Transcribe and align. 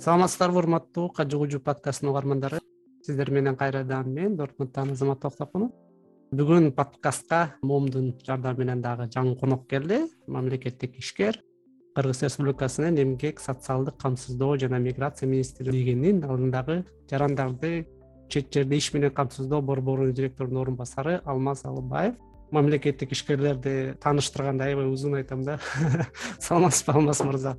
саламатсыздарбы 0.00 0.56
урматтуу 0.62 1.10
кажы 1.12 1.36
кужу 1.36 1.60
подкастынын 1.60 2.10
угармандары. 2.14 2.58
Сиздер 3.04 3.30
менен 3.30 3.54
кайрадан 3.56 4.08
мен 4.08 4.36
дортмундтан 4.36 4.92
азамат 4.92 5.20
токтокунов 5.20 5.72
бүгүн 6.32 6.70
подкастка 6.72 7.56
момдун 7.60 8.14
жардамы 8.24 8.64
менен 8.64 8.80
дагы 8.80 9.10
жаңы 9.12 9.36
конок 9.36 9.66
келди. 9.68 10.06
Мамлекеттик 10.26 10.96
ишкер 10.96 11.36
кыргыз 11.94 12.22
республикасынын 12.22 12.96
эмгек 13.02 13.40
социалдык 13.40 13.98
камсыздоо 14.00 14.56
жана 14.56 14.78
миграция 14.78 15.28
министрлигинин 15.28 16.24
алдындагы 16.24 16.86
жарандарды 17.10 17.86
чет 18.30 18.54
жерде 18.54 18.78
иш 18.78 18.94
менен 18.94 19.10
камсыздоо 19.10 19.60
борборунун 19.60 20.14
директорунун 20.14 20.62
орун 20.62 20.76
басары 20.76 21.20
алмаз 21.26 21.66
алыбаев. 21.66 22.14
Мамлекеттик 22.50 23.12
ишкерлерди 23.12 23.98
тааныштырганда 24.00 24.64
аябай 24.64 24.88
узун 24.88 25.16
айтам 25.16 25.44
да. 25.44 25.60
Саламатсызбы 26.40 26.92
алмаз 26.92 27.20
мырза? 27.20 27.58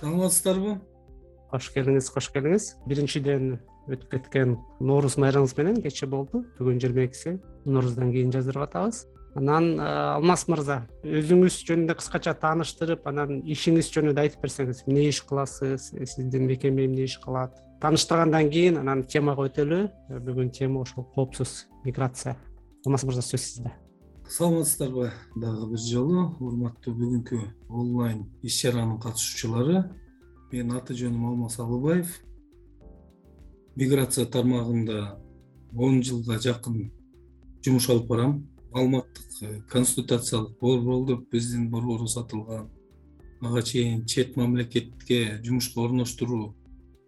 Саламатсыздарбы 0.00 0.78
кош 1.52 1.70
келиңиз 1.74 2.10
кош 2.14 2.32
келиңиз 2.34 2.72
биринчиден 2.88 3.58
өтүп 3.90 4.08
кеткен 4.16 4.56
нооруз 4.80 5.18
майрамыңыз 5.20 5.56
менен 5.58 5.80
кечээ 5.84 6.08
болду. 6.10 6.44
Бүгүн 6.58 6.78
жыйырма 6.82 7.06
экиси 7.08 7.38
нооруздан 7.66 8.12
кийин 8.14 8.32
жаздырып 8.34 8.68
атабыз. 8.68 9.04
Анан 9.34 9.78
алмаз 9.80 10.44
мырза 10.50 10.82
өзүңүз 11.08 11.62
жөнүндө 11.64 11.96
кыскача 11.96 12.34
тааныштырып 12.42 13.06
анан 13.08 13.38
ишиңиз 13.48 13.88
жөнүндө 13.94 14.26
айтып 14.26 14.42
берсеңиз 14.44 14.82
эмне 14.86 15.06
иш 15.08 15.22
кыласыз? 15.24 15.88
Сиздин 15.96 16.44
мекеме 16.50 16.84
эмне 16.84 17.06
иш 17.08 17.16
кылат? 17.22 17.56
Тааныштыргандан 17.80 18.50
кийин 18.52 18.76
анан 18.82 19.06
темага 19.08 19.48
өтөлү 19.48 19.86
бүгүн 20.26 20.52
тема 20.52 20.82
ошол 20.84 21.08
коопсуз 21.14 21.64
миграция. 21.86 22.36
Алмаз 22.84 23.06
мырза 23.08 23.24
сөз 23.24 23.40
сизде. 23.40 23.72
Саламатсыздарбы 24.28 25.10
дагы 25.34 25.70
бир 25.72 25.80
жолу. 25.80 26.28
Урматтуу 26.40 26.94
бүгүнкү 26.94 27.40
онлайн 27.68 28.26
иш 28.42 28.60
чаранын 28.60 29.00
катышуучулары 29.00 29.82
менин 30.52 30.76
аты 30.76 30.94
жөнүм 30.94 31.26
алмаз 31.30 31.58
алыбаев. 31.60 32.12
Миграция 33.76 34.26
тармагында 34.26 35.18
он 35.72 36.02
жылга 36.02 36.38
жакын 36.38 36.90
жумуш 37.64 37.88
алып 37.90 38.06
барам. 38.06 38.36
Алматтык 38.72 39.42
э, 39.42 39.60
консультациялык 39.68 40.58
борбордо 40.60 41.16
биздин 41.32 41.70
борбору 41.70 42.06
сатылган 42.06 42.70
ага 43.42 43.62
чейин 43.62 44.06
чет 44.06 44.36
мамлекетке 44.36 45.40
жумушка 45.42 45.80
орноштуруу 45.80 46.54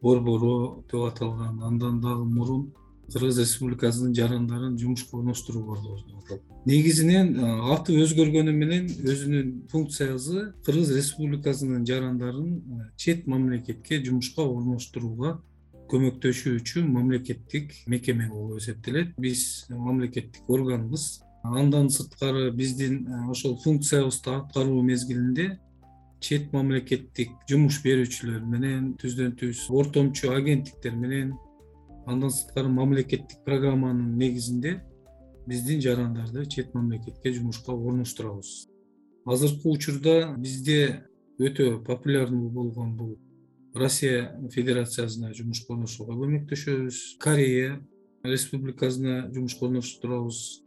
борбору 0.02 0.84
деп 0.90 1.02
аталган 1.08 1.62
андан 1.62 2.00
дагы 2.00 2.24
мурун 2.24 2.72
кыргыз 3.12 3.40
республикасынын 3.42 4.14
жарандарын 4.16 4.76
жумушка 4.78 5.18
орноштуруу 5.18 5.76
аталат 5.76 6.42
негизинен 6.66 7.34
аты 7.74 7.96
өзгөргөнү 8.02 8.52
менен 8.52 8.86
өзүнүн 8.88 9.50
функциясы 9.72 10.52
кыргыз 10.66 10.94
республикасынын 10.96 11.84
жарандарын 11.88 12.88
чет 12.96 13.26
мамлекетке 13.26 14.00
жумушка 14.04 14.42
орноштурууга 14.42 15.36
көмөктөшүүчү 15.92 16.82
мамлекеттик 16.88 17.74
мекеме 17.86 18.28
болуп 18.30 18.58
эсептелет. 18.58 19.12
Биз 19.20 19.66
мамлекеттик 19.68 20.48
органбыз. 20.48 21.20
Андан 21.44 21.90
сырткары 21.92 22.50
биздин 22.56 23.04
ошол 23.28 23.58
функциябызды 23.60 24.32
аткаруу 24.32 24.80
мезгилинде 24.82 25.58
чет 26.24 26.52
мамлекеттик 26.56 27.34
жумуш 27.50 27.82
берүүчүлөр 27.84 28.46
менен 28.48 28.94
түздөн 29.00 29.34
түз 29.36 29.66
ортомчу 29.68 30.32
агенттиктер 30.32 30.96
менен 30.96 31.34
андан 32.06 32.30
сырткары 32.30 32.68
мамлекеттик 32.68 33.44
программанын 33.44 34.16
негизинде 34.18 34.82
биздин 35.46 35.80
жарандарды 35.80 36.46
чет 36.46 36.74
мамлекетке 36.74 37.32
жумушка 37.32 37.72
орноштурабыз. 37.72 38.68
Азыркы 39.24 39.68
учурда 39.68 40.34
бизде 40.36 41.04
өтө 41.38 41.82
популярный 41.84 42.48
болгон 42.48 42.96
бул 42.96 43.18
россия 43.74 44.38
федерациясына 44.52 45.34
жумушка 45.34 45.74
орношууга 45.74 46.14
көмөктөшөбүз. 46.20 47.18
Корея 47.18 47.80
республикасына 48.22 49.30
жумушка 49.32 49.66
орноштурабыз. 49.66 50.60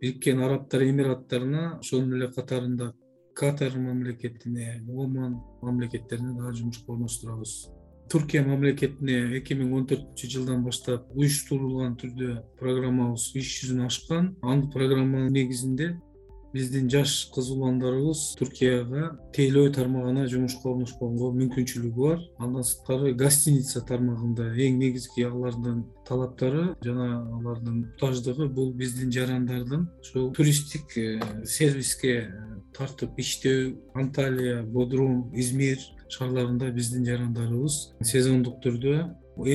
Бириккен 0.00 0.40
арабтар 0.42 0.84
эмираттарына 0.84 1.78
ошонун 1.78 2.14
эле 2.18 2.28
катарында 2.28 2.94
катар 3.34 3.76
мамлекетине 3.78 4.82
оман 4.88 5.40
мамлекеттерине 5.62 6.38
дагы 6.38 6.54
жумушка 6.54 6.92
орноштурабыз 6.92 7.73
туркия 8.10 8.44
мамлекетине 8.46 9.36
эки 9.38 9.56
миң 9.58 9.72
он 9.78 9.86
төртүнчү 9.90 10.30
жылдан 10.36 10.64
баштап 10.66 11.06
уюштурулган 11.16 11.96
түрдө 12.00 12.34
программабыз 12.60 13.30
иш 13.40 13.52
жүзүн 13.60 13.84
ашкан. 13.86 14.34
Анын 14.42 14.70
программанын 14.74 15.32
негизинде 15.32 15.94
биздин 16.54 16.88
жаш 16.90 17.12
кыз 17.34 17.50
уландарыбыз 17.50 18.20
туркияга 18.38 19.08
тейлөө 19.34 19.72
тармагына 19.74 20.28
жумушка 20.30 20.70
орношконго 20.70 21.32
мүмкүнчүлүгү 21.40 22.08
бар. 22.08 22.22
Андан 22.38 22.64
сырткары 22.64 23.12
гостиница 23.18 23.82
тармагында 23.88 24.52
эң 24.54 24.78
негизги 24.78 25.26
алардын 25.26 25.82
талаптары 26.08 26.76
жана 26.84 27.08
алардын 27.38 27.80
муктаждыгы 27.80 28.48
бул 28.54 28.72
биздин 28.72 29.10
жарандардын 29.12 29.88
ушул 30.00 30.30
туристтик 30.36 30.96
э, 30.96 31.18
сервиске 31.44 32.14
тартып 32.76 33.18
иштөө 33.18 33.74
анталия 33.98 34.62
бодрум 34.62 35.30
измир 35.34 35.82
шаарларында 36.08 36.70
биздин 36.76 37.06
жарандарыбыз 37.08 37.78
сезондук 38.12 38.60
түрдө 38.64 38.96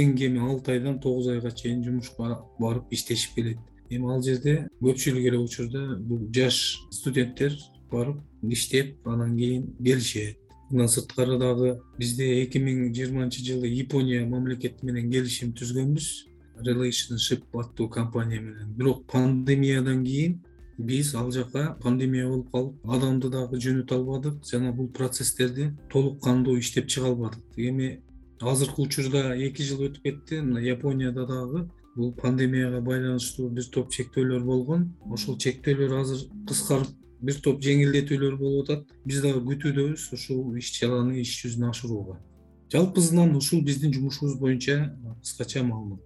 эң 0.02 0.16
кеми 0.20 0.44
алты 0.44 0.76
айдан 0.76 1.00
тогуз 1.04 1.30
айга 1.32 1.52
чейин 1.52 1.84
жумушка 1.86 2.40
барып 2.60 2.92
иштешип 2.96 3.36
келет 3.36 3.60
эми 3.90 4.12
ал 4.14 4.22
жерде 4.24 4.70
көпчүлүк 4.82 5.28
эле 5.32 5.40
учурда 5.42 5.98
бул 6.00 6.28
жаш 6.34 6.80
студенттер 6.92 7.56
барып 7.92 8.18
иштеп 8.44 9.08
анан 9.08 9.36
кийин 9.38 9.76
келишет. 9.84 10.38
Мындан 10.70 10.88
сырткары 10.88 11.40
дагы 11.42 11.80
бизде 11.98 12.28
эки 12.44 12.60
миң 12.62 12.92
жыйырманчы 12.94 13.42
жылы 13.46 13.72
япония 13.74 14.26
мамлекети 14.26 14.86
менен 14.86 15.10
келишим 15.12 15.54
түзгөнбүз. 15.58 16.10
Relationship 16.60 17.44
аттуу 17.54 17.90
компания 17.90 18.40
менен. 18.40 18.74
Бирок 18.78 19.06
пандемиядан 19.08 20.04
кийин 20.06 20.44
биз 20.78 21.16
ал 21.16 21.32
жака 21.32 21.76
пандемия 21.82 22.28
болуп 22.28 22.52
калып 22.52 22.94
адамды 22.96 23.30
дагы 23.30 23.58
жөнөтө 23.58 23.96
албадык 23.96 24.46
жана 24.46 24.72
бул 24.72 24.88
процесстерди 24.88 25.72
толук 25.90 26.22
кандуу 26.24 26.60
иштеп 26.60 26.88
чыга 26.88 27.08
албадык. 27.08 27.42
Эми 27.58 28.02
азыркы 28.40 28.82
учурда 28.82 29.36
эки 29.36 29.64
жыл 29.64 29.88
өтүп 29.90 30.04
кетти. 30.04 30.42
Мына 30.42 30.60
японияда 30.60 31.26
дагы 31.26 31.70
бул 32.00 32.14
пандемияга 32.16 32.80
байланыштуу 32.82 33.50
бир 33.52 33.68
топ 33.74 33.92
чектөөлөр 33.92 34.44
болгон. 34.48 34.88
Ошол 35.12 35.38
чектөөлөр 35.44 35.96
азыр 36.00 36.26
кыскарып 36.48 36.96
бир 37.22 37.40
топ 37.44 37.62
жеңилдетүүлөр 37.66 38.38
болуп 38.40 38.70
атат. 38.70 38.98
Биз 39.06 39.22
дагы 39.26 39.44
күтүүдөбүз 39.52 40.10
ушул 40.16 40.56
иш 40.62 40.72
чараны 40.78 41.20
иш 41.20 41.36
жүзүнө 41.44 41.72
ашырууга. 41.74 42.20
Жалпысынан 42.72 43.36
ушул 43.36 43.64
биздин 43.66 43.94
жумушубуз 43.94 44.38
боюнча 44.40 44.94
кыскача 45.22 45.64
маалымат. 45.64 46.00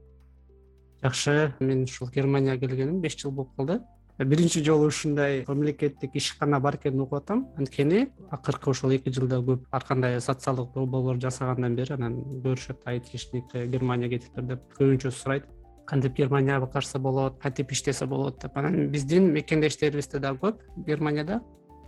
Жакшы 1.04 1.54
мен 1.60 1.84
ушул 1.84 2.10
германияга 2.10 2.66
келгениме 2.68 3.02
беш 3.04 3.20
жыл 3.20 3.32
болуп 3.32 3.56
калды. 3.56 3.82
Биринчи 4.18 4.64
жолу 4.64 4.88
ушундай 4.88 5.44
мамлекеттик 5.48 6.16
ишкана 6.16 6.60
бар 6.60 6.76
экенин 6.78 7.02
угуп 7.02 7.20
атам. 7.22 7.48
Анткени 7.58 8.08
акыркы 8.32 8.70
ушул 8.70 8.92
эки 8.96 9.10
жылда 9.10 9.42
көп 9.42 9.66
ар 9.72 9.84
кандай 9.84 10.22
социалдык 10.22 10.72
долбоорлор 10.74 11.20
жасагандан 11.22 11.76
бери 11.76 11.94
анан 11.94 12.22
көрүшөт 12.46 12.86
айтишник 12.86 13.52
германияга 13.54 14.20
кетиптир 14.20 14.48
деп 14.54 14.80
көбүнчө 14.80 15.12
сурайт 15.12 15.50
кантип 15.86 16.16
германияга 16.18 16.66
барса 16.66 17.00
болот 17.00 17.40
кантип 17.42 17.72
иштесе 17.72 18.06
болот 18.06 18.42
деп. 18.42 18.58
Анан 18.58 18.88
биздин 18.90 19.32
мекендештерибиз 19.34 20.08
да 20.08 20.20
дагы 20.20 20.40
көп 20.48 20.62
германияда 20.86 21.42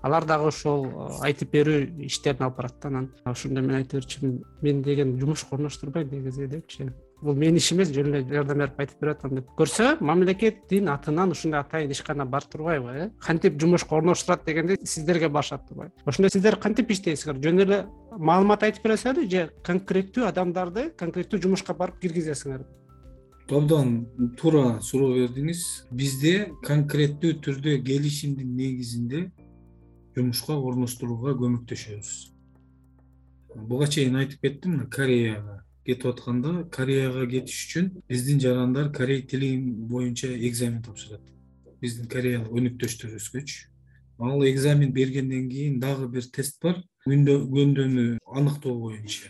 алар 0.05 0.25
дагы 0.25 0.49
ошол 0.51 0.85
э, 0.85 1.07
айтып 1.25 1.51
берүү 1.55 1.79
иштерин 2.05 2.45
алып 2.45 2.59
барат 2.59 2.77
да 2.81 2.91
анан. 2.91 3.09
Ошондо 3.25 3.63
мен 3.65 3.79
айта 3.79 3.97
берчүмүн 3.97 4.37
мен 4.61 4.83
деген 4.85 5.17
жумушка 5.19 5.55
орноштурбайм 5.57 6.11
негизи 6.11 6.47
депчи. 6.47 6.91
Бул 7.21 7.33
менин 7.33 7.57
ишим 7.57 7.79
эмес 7.79 7.89
жөн 7.95 8.11
эле 8.11 8.21
жардам 8.27 8.61
берип 8.61 8.79
айтып 8.83 9.01
берип 9.01 9.17
атам 9.17 9.35
деп. 9.39 9.49
Көрсө 9.57 9.95
мамлекеттин 10.05 10.91
атынан 10.93 11.33
ушундай 11.33 11.63
атайын 11.63 11.91
ишкана 11.91 12.25
бар 12.25 12.43
турбайбы 12.43 12.91
э? 12.91 13.09
Кантип 13.19 13.59
жумушка 13.59 13.95
орноштурат 13.95 14.45
дегенде 14.45 14.77
сиздерге 14.83 15.29
барышат 15.29 15.67
турбайбы. 15.67 15.93
Ошондо 16.05 16.29
сиздер 16.29 16.59
кантип 16.61 16.91
иштейсиңер? 16.91 17.41
Жөн 17.41 17.65
эле 17.65 17.85
маалымат 18.11 18.67
айтып 18.67 18.85
бересиңерби 18.85 19.29
же 19.31 19.49
конкреттүү 19.65 20.27
адамдарды 20.27 20.91
конкреттүү 20.99 21.41
жумушка 21.47 21.73
барып 21.73 22.01
киргизесиңерби 22.03 22.84
абдан 23.53 24.05
туура 24.37 24.79
суроо 24.81 25.13
бердиңиз. 25.13 25.61
Бизде 25.93 26.51
конкреттүү 26.65 27.35
түрдө 27.45 27.75
келишимдин 27.85 28.55
негизинде 28.57 29.27
жумушка 30.15 30.55
орноштурууга 30.57 31.35
көмөктөшөбүз. 31.37 32.13
Буга 33.69 33.87
чейин 33.87 34.17
айтып 34.17 34.41
кеттим 34.41 34.75
мына 34.77 34.89
кореяга 34.89 35.61
кетип 35.85 36.07
атканда 36.09 36.65
кореяга 36.73 37.27
кетиш 37.29 37.61
үчүн 37.67 37.91
биздин 38.09 38.41
жарандар 38.41 38.91
корей 38.91 39.21
тили 39.21 39.53
боюнча 39.61 40.33
экзамен 40.33 40.81
тапшырат. 40.81 41.21
Биздин 41.81 42.09
кореялык 42.09 42.49
өнөктөштөрүбүзгөчү 42.49 43.69
ал 44.25 44.43
экзамен 44.49 44.91
бергенден 44.93 45.49
кийин 45.49 45.79
дагы 45.79 46.09
бир 46.09 46.25
тест 46.33 46.61
бар. 46.63 46.81
Көндөмү 47.05 48.17
аныктоо 48.25 48.79
боюнча 48.79 49.29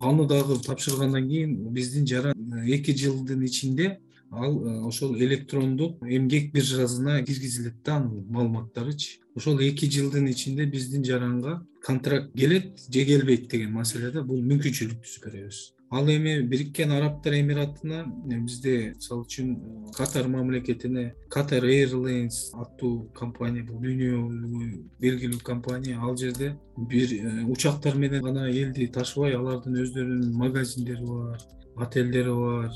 аны 0.00 0.26
дагы 0.26 0.58
тапшыргандан 0.62 1.28
кийин 1.28 1.72
биздин 1.72 2.06
жаран 2.06 2.34
эки 2.66 2.92
жылдын 2.92 3.44
ичинде 3.44 3.98
ал 4.30 4.64
э, 4.64 4.80
ошол 4.86 5.16
электрондук 5.16 6.02
эмгек 6.02 6.52
биржасына 6.52 7.22
киргизилет 7.24 7.82
да 7.84 7.96
анын 7.96 8.26
маалыматтарычы. 8.28 9.20
Ошол 9.34 9.58
эки 9.60 9.86
жылдын 9.86 10.30
ичинде 10.30 10.66
биздин 10.66 11.04
жаранга 11.04 11.66
контракт 11.82 12.32
келет 12.36 12.78
же 12.92 13.04
келбейт 13.04 13.48
деген 13.48 13.72
маселеде 13.72 14.22
бул 14.22 14.42
мүмкүнчүлүк 14.42 15.02
түзүп 15.04 15.24
беребиз 15.30 15.72
ал 15.90 16.06
эми 16.08 16.42
бириккен 16.42 16.90
арабтар 16.92 17.34
эмиратына 17.40 18.04
бизде 18.26 18.94
мисалы 18.96 19.24
үчүн 19.24 19.54
катар 19.96 20.28
мамлекетине 20.28 21.14
катар 21.30 21.64
эйрлайнс 21.64 22.52
аттуу 22.52 23.08
компания 23.14 23.64
бул 23.64 23.80
дүйнөлүк 23.80 24.82
белгилүү 25.00 25.40
компания. 25.44 25.96
Ал 25.98 26.16
жерде 26.16 26.56
бир 26.76 27.08
э, 27.12 27.44
учактар 27.48 27.96
менен 27.96 28.22
гана 28.22 28.50
элди 28.50 28.88
ташыбай 28.92 29.32
алардын 29.34 29.80
өздөрүнүн 29.84 30.36
магазиндери 30.36 31.06
бар 31.06 31.38
отелдери 31.86 32.34
бар 32.36 32.70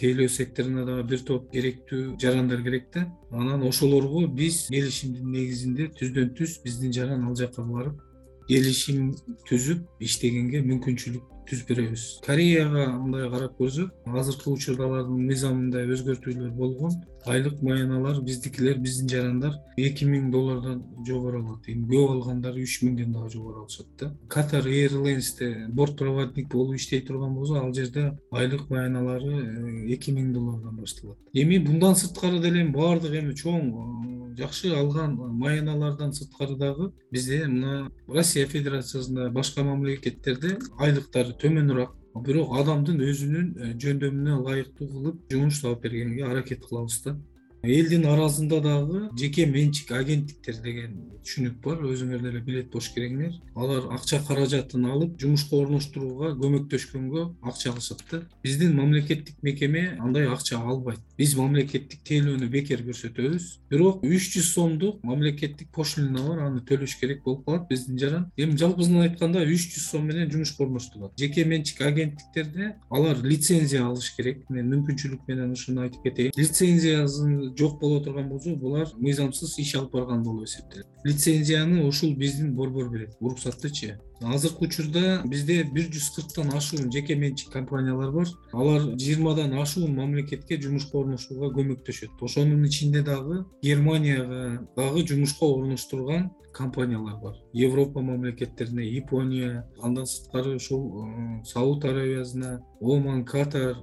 тейлөө 0.00 0.28
секторуна 0.28 0.84
дагы 0.84 1.04
бир 1.12 1.24
топ 1.24 1.50
керектүү 1.52 2.16
жарандар 2.20 2.62
керек 2.62 2.88
да. 2.94 3.04
Анан 3.30 3.66
ошолорго 3.68 4.26
биз 4.28 4.68
келишимдин 4.72 5.28
негизинде 5.28 5.90
түздөн 6.00 6.32
түз 6.38 6.62
биздин 6.64 6.92
жаран 6.92 7.26
ал 7.28 7.36
жака 7.36 7.62
барып 7.68 8.00
келишим 8.48 9.12
түзүп 9.48 10.02
иштегенге 10.08 10.64
мүмкүнчүлүк 10.66 11.39
түзүп 11.50 11.70
беребиз 11.72 12.04
кореяга 12.26 12.86
мындай 12.94 13.30
карап 13.32 13.56
көрсөк 13.58 14.16
азыркы 14.22 14.52
учурда 14.52 14.86
алардын 14.86 15.24
мыйзамында 15.30 15.82
өзгөртүүлөр 15.96 16.52
болгон 16.60 16.94
айлык 17.26 17.62
маяналар 17.62 18.20
биздикилер 18.22 18.78
биздин 18.78 19.08
жарандар 19.08 19.56
эки 19.76 20.04
миң 20.04 20.30
доллардан 20.30 20.82
жогору 21.06 21.42
алат. 21.42 21.68
Эми 21.68 21.86
көп 21.90 22.14
алгандар 22.14 22.56
үч 22.60 22.80
миңден 22.82 23.12
дагы 23.12 23.30
жогору 23.34 23.64
алышат 23.64 23.86
да. 23.98 24.12
Катар 24.28 24.66
эйрлайнсте 24.66 25.66
бортпроводник 25.68 26.48
болуп 26.52 26.76
иштей 26.76 27.00
турган 27.00 27.34
болсо 27.34 27.60
ал 27.60 27.72
жерде 27.74 28.18
айлык 28.30 28.70
маяналары 28.70 29.32
э, 29.32 29.94
эки 29.94 30.10
миң 30.10 30.32
доллардан 30.32 30.76
башталат. 30.76 31.18
Эми 31.32 31.58
мындан 31.58 31.96
сырткары 31.96 32.40
деле 32.40 32.64
баардык 32.68 33.12
эми 33.22 33.34
чоң 33.34 33.70
э, 33.70 34.34
жакшы 34.40 34.72
алган 34.74 35.16
маяналардан 35.16 36.12
сырткары 36.12 36.56
дагы 36.56 36.92
бизде 37.12 37.46
мына 37.46 37.90
россия 38.08 38.46
федерациясында 38.46 39.30
башка 39.30 39.64
мамлекеттерде 39.66 40.56
айлыктары 40.78 41.34
төмөнүрөөк 41.42 41.96
бирок 42.18 42.54
адамдын 42.58 43.00
өзүнүн 43.06 43.48
э, 43.54 43.72
жөндөмүнө 43.82 44.38
ылайыктуу 44.40 44.88
кылып 44.94 45.20
жумуш 45.32 45.60
таап 45.62 45.84
бергенге 45.84 46.24
аракет 46.26 46.64
кылабыз 46.66 47.02
да 47.04 47.16
элдин 47.62 48.06
арасында 48.08 48.60
дагы 48.64 49.02
жеке 49.18 49.46
менчик 49.46 49.92
агенттиктер 49.92 50.60
деген 50.64 50.96
түшүнүк 51.20 51.58
бар. 51.64 51.82
Өзүңөр 51.90 52.22
деле 52.24 52.40
билет 52.44 52.70
бош 52.72 52.88
кереңер 52.94 53.34
алар 53.54 53.90
акча 53.94 54.20
каражатын 54.26 54.86
алып 54.88 55.18
жумушка 55.20 55.58
орноштурууга 55.60 56.32
көмөктөшкөнгө 56.40 57.26
акча 57.42 57.72
алышат 57.72 58.02
да 58.10 58.22
биздин 58.44 58.74
мамлекеттик 58.76 59.36
мекеме 59.42 59.98
андай 60.00 60.26
акча 60.26 60.58
албайт. 60.58 61.00
Биз 61.18 61.34
мамлекеттик 61.36 62.00
тейлөөнү 62.08 62.48
бекер 62.48 62.80
көрсөтөбүз. 62.86 63.50
Бирок 63.70 64.04
үч 64.04 64.30
жүз 64.36 64.52
сомдук 64.54 65.04
мамлекеттик 65.04 65.68
пошлина 65.74 66.24
бар 66.28 66.46
аны 66.46 66.64
төлөш 66.64 66.96
керек 67.00 67.22
болуп 67.24 67.44
калат 67.44 67.68
биздин 67.68 67.98
жаран. 67.98 68.30
Эми 68.36 68.56
жалпысынан 68.56 69.10
айтканда 69.10 69.44
үч 69.44 69.68
жүз 69.74 69.90
сом 69.90 70.08
менен 70.08 70.30
жумушка 70.30 70.64
орноштурулат. 70.64 71.12
Жеке 71.18 71.44
менчик 71.44 71.82
агенттиктерде 71.84 72.76
алар 72.88 73.20
лицензия 73.22 73.84
алыш 73.84 74.14
керек. 74.16 74.46
Мен 74.48 74.72
мүмкүнчүлүк 74.72 75.28
менен 75.28 75.52
ушуну 75.52 75.84
айтып 75.84 76.08
кетейин. 76.08 76.32
Лицензиясын 76.36 77.49
жок 77.58 77.80
боло 77.80 78.00
турган 78.04 78.28
болсо 78.28 78.54
булар 78.56 78.88
мыйзамсыз 78.96 79.58
иш 79.58 79.74
алып 79.74 79.92
барган 79.92 80.22
болуп 80.22 80.44
эсептелет. 80.44 80.86
Лицензияны 81.04 81.84
ушул 81.86 82.14
биздин 82.16 82.54
борбор 82.54 82.90
берет. 82.90 83.16
Уруксаттычы. 83.20 83.98
Азыркы 84.20 84.66
учурда 84.66 85.22
бизде 85.24 85.62
бир 85.64 85.88
жүз 85.88 86.10
кырктан 86.16 86.52
ашуун 86.54 86.90
жеке 86.92 87.14
менчик 87.14 87.50
компаниялар 87.50 88.12
бар. 88.12 88.28
Алар 88.52 88.82
жыйырмадан 88.96 89.54
ашуун 89.58 89.94
мамлекетке 89.96 90.60
жумушка 90.60 90.98
орношууга 90.98 91.54
көмөктөшөт. 91.56 92.20
Ошонун 92.20 92.66
ичинде 92.66 93.02
дагы 93.02 93.46
германияга 93.62 94.66
дагы 94.76 95.06
жумушка 95.06 95.46
орноштурган 95.46 96.30
компаниялар 96.52 97.16
бар. 97.16 97.36
Европа 97.52 98.00
мамлекеттерине 98.00 98.88
япония 98.88 99.66
андан 99.82 100.06
сырткары 100.06 100.56
ушул 100.56 101.06
э, 101.06 101.44
сауд 101.44 101.84
аравиясына 101.84 102.60
оман 102.80 103.24
катар 103.24 103.76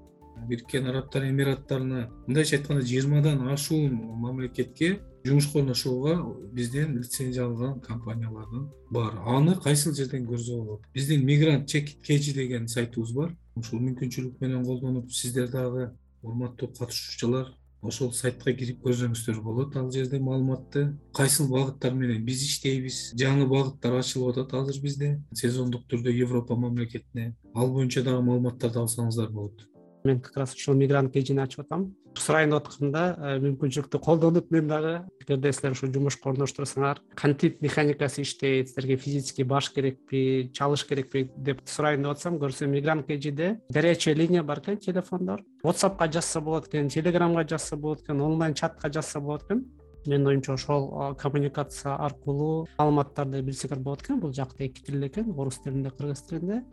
бириккен 0.47 0.87
арабтар 0.87 1.27
эмираттарына 1.29 2.07
мындайча 2.27 2.57
айтканда 2.57 2.85
жыйырмадан 2.85 3.47
ашуун 3.51 3.93
мамлекетке 4.23 4.99
жумушка 5.25 5.59
орношууга 5.59 6.17
бизден 6.53 6.97
лицензия 6.97 7.45
алган 7.45 7.79
компаниялардын 7.81 8.69
бар 8.89 9.19
аны 9.25 9.55
кайсыл 9.55 9.93
жерден 9.93 10.25
көрсө 10.25 10.57
болот? 10.63 10.81
Биздин 10.93 11.25
мигрант 11.25 11.67
чек 11.67 11.89
кж 12.01 12.33
деген 12.33 12.67
сайтыбыз 12.67 13.13
бар. 13.13 13.35
Ушул 13.55 13.81
мүмкүнчүлүк 13.81 14.39
менен 14.39 14.65
колдонуп 14.65 15.11
сиздер 15.11 15.49
дагы 15.51 15.91
урматтуу 16.23 16.69
катышуучулар 16.79 17.53
ошол 17.81 18.11
сайтка 18.13 18.53
кирип 18.53 18.81
көрсөңүздөр 18.85 19.41
болот. 19.43 19.75
Ал 19.75 19.91
жерде 19.91 20.19
маалыматты 20.19 20.87
кайсыл 21.13 21.49
багыттар 21.51 21.93
менен 21.93 22.25
биз 22.25 22.43
иштейбиз? 22.47 23.13
Жаңы 23.19 23.47
багыттар 23.51 23.99
ачылып 23.99 24.37
атат 24.37 24.53
азыр 24.61 24.81
бизде. 24.81 25.15
Сезондук 25.33 25.87
түрдө 25.91 26.13
европа 26.15 26.55
мамлекетине 26.55 27.33
ал 27.53 27.73
боюнча 27.73 28.03
дагы 28.03 28.23
маалыматтарды 28.29 28.85
алсаңыздар 28.85 29.33
болот 29.33 29.67
мен 30.07 30.21
как 30.21 30.37
раз 30.37 30.55
ушул 30.55 30.75
мигрант 30.75 31.13
кежини 31.13 31.43
ачып 31.43 31.65
атам. 31.65 31.91
Сурайын 32.17 32.49
деп 32.55 32.65
атканда 32.65 33.03
э, 33.13 33.33
мүмкүнчүлүктү 33.43 33.99
колдонуп 34.01 34.49
мен 34.51 34.67
дагы 34.67 34.93
эгерде 35.21 35.51
силер 35.53 35.75
ушу 35.75 35.89
жумушка 35.93 36.31
орноштурсаңар 36.31 37.01
кантип 37.15 37.61
механикасы 37.61 38.23
иштейт 38.23 38.71
силерге 38.71 38.97
физический 38.97 39.43
баш 39.43 39.69
керекпи 39.75 40.49
чалыш 40.53 40.85
керекпи 40.89 41.27
деп 41.37 41.61
сурайын 41.65 42.01
деп 42.01 42.15
атсам 42.15 42.39
көрсөм 42.41 42.73
мигрант 42.73 43.05
кежиде 43.07 43.59
горячая 43.69 44.15
линия 44.15 44.43
бар 44.43 44.59
экен 44.59 44.77
телефондор. 44.77 45.43
Whatsappка 45.63 46.11
жазса 46.11 46.41
болот 46.41 46.67
экен 46.67 46.89
телеграмга 46.89 47.47
жазса 47.47 47.77
болот 47.77 48.01
экен 48.01 48.21
онлайн 48.21 48.55
чатка 48.55 48.91
жазса 48.91 49.19
болот 49.19 49.43
экен. 49.43 49.65
Менин 50.07 50.27
оюмча 50.27 50.53
ошол 50.53 51.15
коммуникация 51.19 51.95
аркылуу 51.95 52.67
маалыматтарды 52.77 53.41
билсеңер 53.43 53.79
болот 53.79 54.01
экен 54.01 54.19
бул 54.19 54.33
жакта 54.33 54.63
эки 54.63 54.81
тил 54.81 55.05
экен 55.05 55.33
орус 55.37 55.59
тилинде 55.59 55.91
кыргыз 55.91 56.21
тилинде 56.21 56.63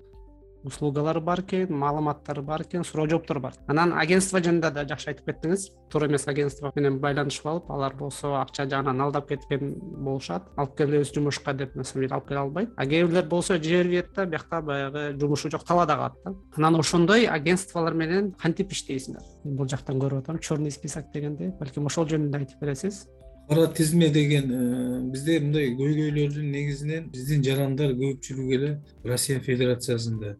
услугалары 0.64 1.20
бар 1.20 1.40
экен 1.40 1.72
маалыматтары 1.72 2.42
бар 2.42 2.62
экен 2.62 2.84
суроо 2.84 3.06
жооптор 3.08 3.38
бар. 3.40 3.54
Анан 3.66 3.92
агентство 3.92 4.40
жөнүндө 4.40 4.70
да 4.74 4.84
жакшы 4.88 5.10
айтып 5.12 5.28
кеттиңиз. 5.30 5.68
Туура 5.92 6.08
эмес 6.08 6.26
агентство 6.28 6.72
менен 6.74 6.98
байланышып 7.00 7.46
алып 7.46 7.70
алар 7.70 7.94
болсо 7.94 8.34
акча 8.40 8.66
жагынан 8.68 9.00
алдап 9.00 9.28
кеткен 9.28 9.74
болушат. 10.04 10.48
Алып 10.56 10.76
келебиз 10.78 11.12
жумушка 11.14 11.54
деп 11.54 11.74
на 11.76 11.84
самом 11.84 12.06
деле 12.06 12.14
алып 12.14 12.28
келе 12.28 12.40
албайт. 12.40 12.70
А 12.76 12.86
кээ 12.86 13.06
бирлер 13.06 13.28
болсо 13.28 13.58
жибербейт 13.58 14.14
да 14.16 14.26
биякта 14.26 14.62
баягы 14.62 15.18
жумушу 15.20 15.50
жок 15.50 15.64
талаада 15.64 15.96
калат 15.96 16.14
да. 16.24 16.34
Анан 16.56 16.80
ошондой 16.80 17.26
агентстволор 17.26 17.94
менен 17.94 18.32
кантип 18.32 18.72
иштейсиңер? 18.72 19.22
Бул 19.44 19.68
жактан 19.68 20.00
көрүп 20.00 20.24
атам. 20.24 20.38
Черный 20.38 20.70
список 20.70 21.12
дегенди. 21.12 21.52
Балким 21.60 21.86
ошол 21.86 22.08
жөнүндө 22.08 22.38
айтып 22.38 22.60
бересиз. 22.60 23.06
Кара 23.48 23.66
тизме 23.68 24.08
деген 24.08 24.50
э, 24.50 25.00
бизде 25.12 25.36
мындай 25.40 25.74
көйгөйлөрдүн 25.76 26.46
негизинен 26.48 27.10
биздин 27.12 27.42
жарандар 27.44 27.92
көпчүлүгү 27.98 28.54
эле 28.56 28.70
россия 29.04 29.42
федерациясында 29.44 30.30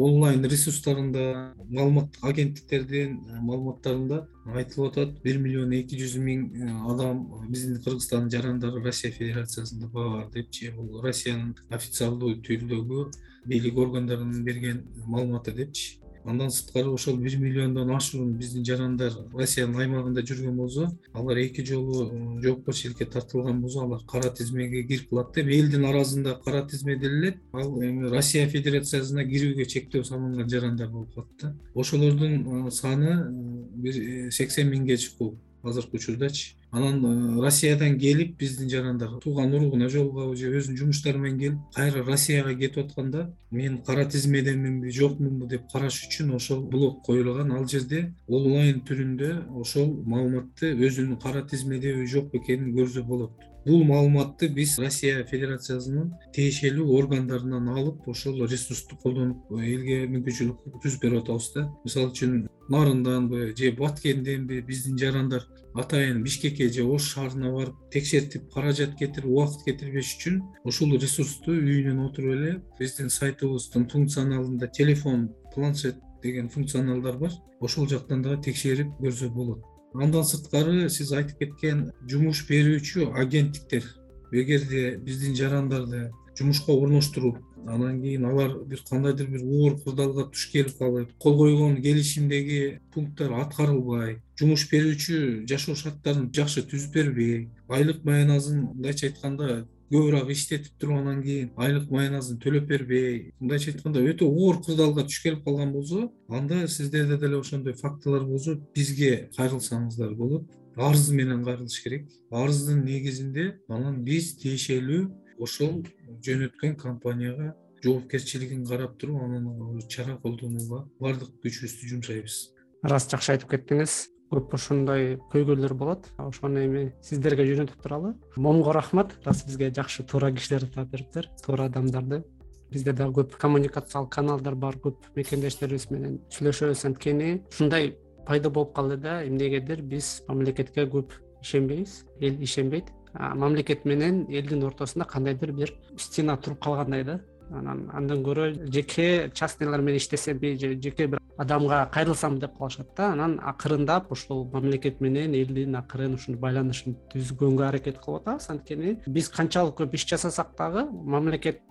онлайн 0.00 0.44
ресурстарында 0.48 1.22
маалыматтык 1.68 2.24
агенттиктердин 2.30 3.16
э, 3.18 3.40
маалыматтарында 3.44 4.20
айтылып 4.60 4.92
атат. 4.92 5.16
Бир 5.24 5.38
миллион 5.44 5.74
эки 5.76 5.98
жүз 6.00 6.16
миң 6.24 6.46
э, 6.56 6.70
адам 6.92 7.22
биздин 7.52 7.80
кыргызстандын 7.84 8.32
жарандары 8.32 8.82
россия 8.84 9.12
федерациясында 9.12 9.90
бар 9.92 10.28
депчи 10.34 10.72
бул 10.76 11.02
россиянын 11.04 11.54
официалдуу 11.78 12.38
түрдөгү 12.48 13.06
бийлик 13.50 13.78
органдарынын 13.84 14.44
берген 14.44 14.84
маалыматы 15.06 15.52
депчи 15.56 15.99
андан 16.24 16.50
сырткары 16.50 16.90
ошол 16.92 17.16
бир 17.16 17.36
миллиондон 17.38 17.90
ашуун 17.94 18.32
биздин 18.38 18.64
жарандар 18.64 19.12
россиянын 19.34 19.80
аймагында 19.80 20.22
жүргөн 20.28 20.56
болсо 20.56 20.88
алар 21.14 21.38
эки 21.38 21.64
жолу 21.64 22.06
э, 22.06 22.40
жоопкерчиликке 22.44 23.06
тартылган 23.06 23.60
болсо 23.60 23.82
алар 23.84 24.00
кара 24.10 24.30
тизмеге 24.30 24.82
кирип 24.84 25.08
калат 25.10 25.32
да 25.34 25.40
эми 25.40 25.54
элдин 25.56 25.84
арасында 25.84 26.38
кара 26.44 26.66
тизмеде 26.68 27.06
эле 27.06 27.34
ал 27.52 27.82
эми 27.82 28.08
россия 28.08 28.48
федерациясына 28.48 29.24
кирүүгө 29.24 29.68
чектөө 29.74 30.04
салынган 30.04 30.48
жарандар 30.48 30.88
болуп 30.88 31.14
калат 31.14 31.30
да. 31.42 31.54
Ошолордун 31.74 32.66
э, 32.66 32.70
саны 32.70 33.14
э, 33.16 33.64
бир 33.74 34.32
сексен 34.32 34.68
миңге 34.70 34.96
чукул 34.96 35.38
азыркы 35.62 35.96
учурдачы. 35.96 36.54
Анан 36.70 37.04
э, 37.04 37.42
россиядан 37.42 37.98
келип 37.98 38.36
биздин 38.38 38.70
жарандар 38.70 39.18
тууган 39.20 39.52
уругуна 39.54 39.88
жолугабы 39.88 40.36
же 40.36 40.52
өзүнүн 40.54 40.78
жумуштары 40.78 41.18
менен 41.18 41.38
келип 41.38 41.58
кайра 41.74 42.04
россияга 42.06 42.54
кетип 42.54 42.84
атканда 42.84 43.26
мен 43.50 43.78
кара 43.82 44.04
тизмедеминби 44.04 44.90
жокмунбу 44.90 45.46
деп 45.46 45.66
караш 45.72 46.00
үчүн 46.06 46.34
ошол 46.36 46.62
блок 46.62 47.02
коюлган. 47.04 47.52
Ал 47.52 47.66
жерде 47.66 48.12
онлайн 48.28 48.82
түрүндө 48.86 49.32
ошол 49.60 49.92
маалыматты 50.06 50.72
өзүнүн 50.78 51.18
кара 51.20 51.42
тизмедеби 51.42 52.06
жокпу 52.06 52.38
экенин 52.38 52.74
көрсө 52.76 53.02
болот 53.02 53.49
бул 53.66 53.84
маалыматты 53.84 54.48
биз 54.48 54.78
россия 54.80 55.24
федерациясынын 55.28 56.10
тиешелүү 56.34 56.96
органдарынан 56.98 57.68
алып 57.74 58.08
ошол 58.08 58.40
ресурсту 58.46 58.96
колдонуп 59.02 59.50
элге 59.58 60.06
мүмкүнчүлүк 60.12 60.80
түзүп 60.82 61.04
берип 61.04 61.22
атабыз 61.22 61.50
да. 61.54 61.66
Мисалы 61.84 62.12
үчүн 62.12 62.36
нарынданбы 62.72 63.52
же 63.58 63.72
баткенденби 63.76 64.60
биздин 64.66 64.98
жарандар 64.98 65.46
атайын 65.74 66.22
бишкекке 66.24 66.68
же 66.72 66.84
ош 66.84 67.12
шаарына 67.14 67.52
барып 67.54 67.76
текшертип 67.92 68.48
каражат 68.54 68.96
кетирип 68.98 69.30
убакыт 69.30 69.64
кетирбеш 69.66 70.14
үчүн 70.16 70.40
ушул 70.64 70.94
ресурсту 70.96 71.52
үйүнөн 71.56 72.04
отуруп 72.06 72.36
эле 72.36 72.54
биздин 72.78 73.10
сайтыбыздын 73.10 73.88
функционалында 73.92 74.70
телефон 74.78 75.28
планшет 75.54 76.00
деген 76.22 76.48
функционалдар 76.48 77.18
бар. 77.18 77.32
Ошол 77.60 77.88
жактан 77.88 78.22
дагы 78.22 78.42
текшерип 78.48 78.88
көрсө 79.00 79.28
болот 79.34 79.64
андан 79.94 80.24
сырткары 80.24 80.88
сиз 80.90 81.12
айтып 81.12 81.38
кеткен 81.44 81.90
жумуш 82.08 82.44
берүүчү 82.48 83.12
агенттиктер. 83.18 83.84
Эгерде 84.32 84.96
биздин 85.02 85.34
жарандарды 85.34 86.10
жумушка 86.38 86.72
орноштуруп 86.72 87.38
анан 87.66 88.00
кийин 88.02 88.24
алар 88.24 88.54
бир 88.64 88.82
кандайдыр 88.88 89.26
бир 89.28 89.42
оор 89.44 89.76
кырдаалга 89.82 90.24
туш 90.30 90.46
келип 90.52 90.78
калып 90.78 91.10
кол 91.18 91.36
койгон 91.36 91.76
келишимдеги 91.82 92.80
пункттар 92.94 93.34
аткарылбай 93.42 94.16
жумуш 94.40 94.66
берүүчү 94.70 95.18
жашоо 95.50 95.76
шарттарын 95.82 96.30
жакшы 96.36 96.64
түзүп 96.70 96.94
бербей 96.94 97.48
айлык 97.68 98.04
маяназын 98.04 98.62
мындайча 98.70 99.10
айтканда 99.10 99.66
көбүрөөк 99.90 100.30
иштетип 100.30 100.76
туруп 100.78 101.00
анан 101.00 101.22
кийин 101.24 101.50
айлык 101.58 101.90
маяназын 101.90 102.38
төлөп 102.42 102.68
бербей 102.70 103.32
мындайча 103.40 103.72
айтканда 103.72 104.02
өтө 104.06 104.28
оор 104.28 104.60
кырдаалга 104.62 105.02
туш 105.08 105.18
келип 105.24 105.42
калган 105.44 105.72
болсо 105.74 106.04
анда 106.28 106.68
сиздерде 106.68 107.16
деле 107.18 107.40
ошондой 107.40 107.74
фактылар 107.74 108.22
болсо 108.24 108.54
бизге 108.74 109.30
кайрылсаңыздар 109.36 110.14
болот. 110.14 110.46
Арыз 110.76 111.10
менен 111.10 111.42
кайрылыш 111.44 111.80
керек. 111.82 112.06
Арыздын 112.30 112.84
негизинде 112.84 113.56
анан 113.68 114.04
биз 114.06 114.36
тиешелүү 114.38 115.08
ошол 115.42 115.82
жөнөткөн 116.22 116.76
компанияга 116.78 117.56
жоопкерчилигин 117.82 118.64
карап 118.64 118.96
туруп 119.00 119.24
анан 119.24 119.82
чара 119.88 120.16
колдонууга 120.22 120.84
баардык 121.00 121.34
күчүбүздү 121.42 121.90
жумшайбыз. 121.96 122.38
Ыраст 122.86 123.10
жакшы 123.10 123.34
айтып 123.34 123.50
кеттиңиз 123.56 124.06
көп 124.30 124.54
ошондой 124.54 125.18
көйгөйлөр 125.32 125.74
болот. 125.74 126.06
Ошону 126.18 126.62
эми 126.62 126.92
сиздерге 127.02 127.46
жөнөтүп 127.48 127.82
туралы. 127.82 128.14
Момго 128.36 128.72
рахмат 128.72 129.16
ырас 129.24 129.44
бизге 129.46 129.72
жакшы 129.74 130.04
туура 130.04 130.30
кишилерди 130.32 130.70
таап 130.74 130.90
бериптир 130.90 131.28
туура 131.44 131.66
адамдарды. 131.66 132.22
Бизде 132.70 132.92
дагы 132.92 133.22
көп 133.22 133.34
коммуникациялык 133.38 134.12
каналдар 134.14 134.54
бар 134.54 134.76
көп 134.78 135.10
мекендештерибиз 135.16 135.90
менен 135.90 136.20
сүйлөшөбүз. 136.30 136.84
Анткени 136.86 137.42
ушундай 137.50 137.96
пайда 138.26 138.50
болуп 138.50 138.74
калды 138.76 138.96
да 138.96 139.24
эмнегедир 139.26 139.82
биз 139.82 140.22
мамлекетке 140.28 140.86
көп 140.86 141.16
ишенбейбиз 141.42 142.04
эл 142.20 142.40
ишенбейт. 142.40 142.92
Мамлекет 143.12 143.84
менен 143.84 144.26
элдин 144.30 144.62
ортосунда 144.62 145.04
кандайдыр 145.04 145.50
бир 145.52 145.74
стена 145.98 146.36
туруп 146.36 146.62
калгандай 146.62 147.02
да 147.04 147.20
анан 147.50 147.88
андан 147.92 148.22
көрө 148.24 148.70
жеке 148.72 149.30
частныйлар 149.34 149.80
менен 149.80 149.98
иштесемби 149.98 150.56
же 150.58 150.74
жеке 150.80 151.06
бир 151.06 151.20
адамга 151.38 151.88
кайрылсам 151.92 152.38
деп 152.38 152.56
калышат 152.58 152.94
да. 152.96 153.12
Анан 153.12 153.40
акырындап 153.42 154.12
ошол 154.12 154.44
мамлекет 154.52 155.00
менен 155.00 155.34
элдин 155.34 155.76
акырын 155.76 156.14
ушундай 156.14 156.40
байланышын 156.40 156.96
түзгөнгө 157.12 157.66
аракет 157.68 157.98
кылып 157.98 158.28
атабыз. 158.28 158.50
Анткени 158.50 158.96
биз 159.06 159.28
канчалык 159.28 159.80
көп 159.80 159.94
иш 159.94 160.06
жасасак 160.06 160.54
дагы 160.58 160.86
мамлекет 160.90 161.62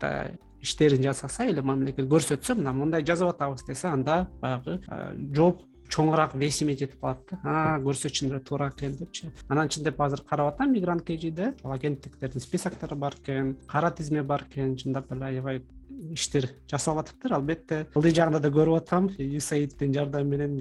иштерин 0.61 1.03
жасаса 1.03 1.45
или 1.47 1.61
мамлекет 1.61 2.09
көрсөтсө 2.11 2.57
мына 2.59 2.73
мындай 2.73 3.05
жасап 3.05 3.35
атабыз 3.35 3.63
десе 3.67 3.87
анда 3.87 4.27
баягы 4.41 4.79
жооп 5.35 5.61
чоңураак 5.89 6.35
весиме 6.39 6.75
жетип 6.77 6.99
калат 7.01 7.23
да. 7.31 7.79
Көрсөтчү 7.83 8.27
мындай 8.27 8.43
туура 8.45 8.69
экен 8.69 8.95
депчи. 8.99 9.31
Анан 9.49 9.69
чындап 9.69 9.99
азыр 10.01 10.23
карап 10.29 10.53
атам 10.53 10.71
мигрант 10.73 11.03
kgде 11.07 11.53
агенттиктердин 11.63 12.41
списоктору 12.41 12.95
бар 12.95 13.15
экен 13.21 13.57
кара 13.67 13.91
тизме 13.91 14.23
бар 14.23 14.45
экен 14.49 14.75
чындап 14.77 15.11
эле 15.11 15.25
аябай 15.25 15.61
иштер 16.13 16.49
жасалып 16.69 17.05
атыптыр 17.05 17.33
албетте 17.33 17.85
ылдый 17.95 18.13
жагында 18.15 18.39
да 18.39 18.49
көрүп 18.49 18.77
атам. 18.83 19.09
Юсаиддин 19.17 19.93
жардамы 19.93 20.37
менен 20.37 20.57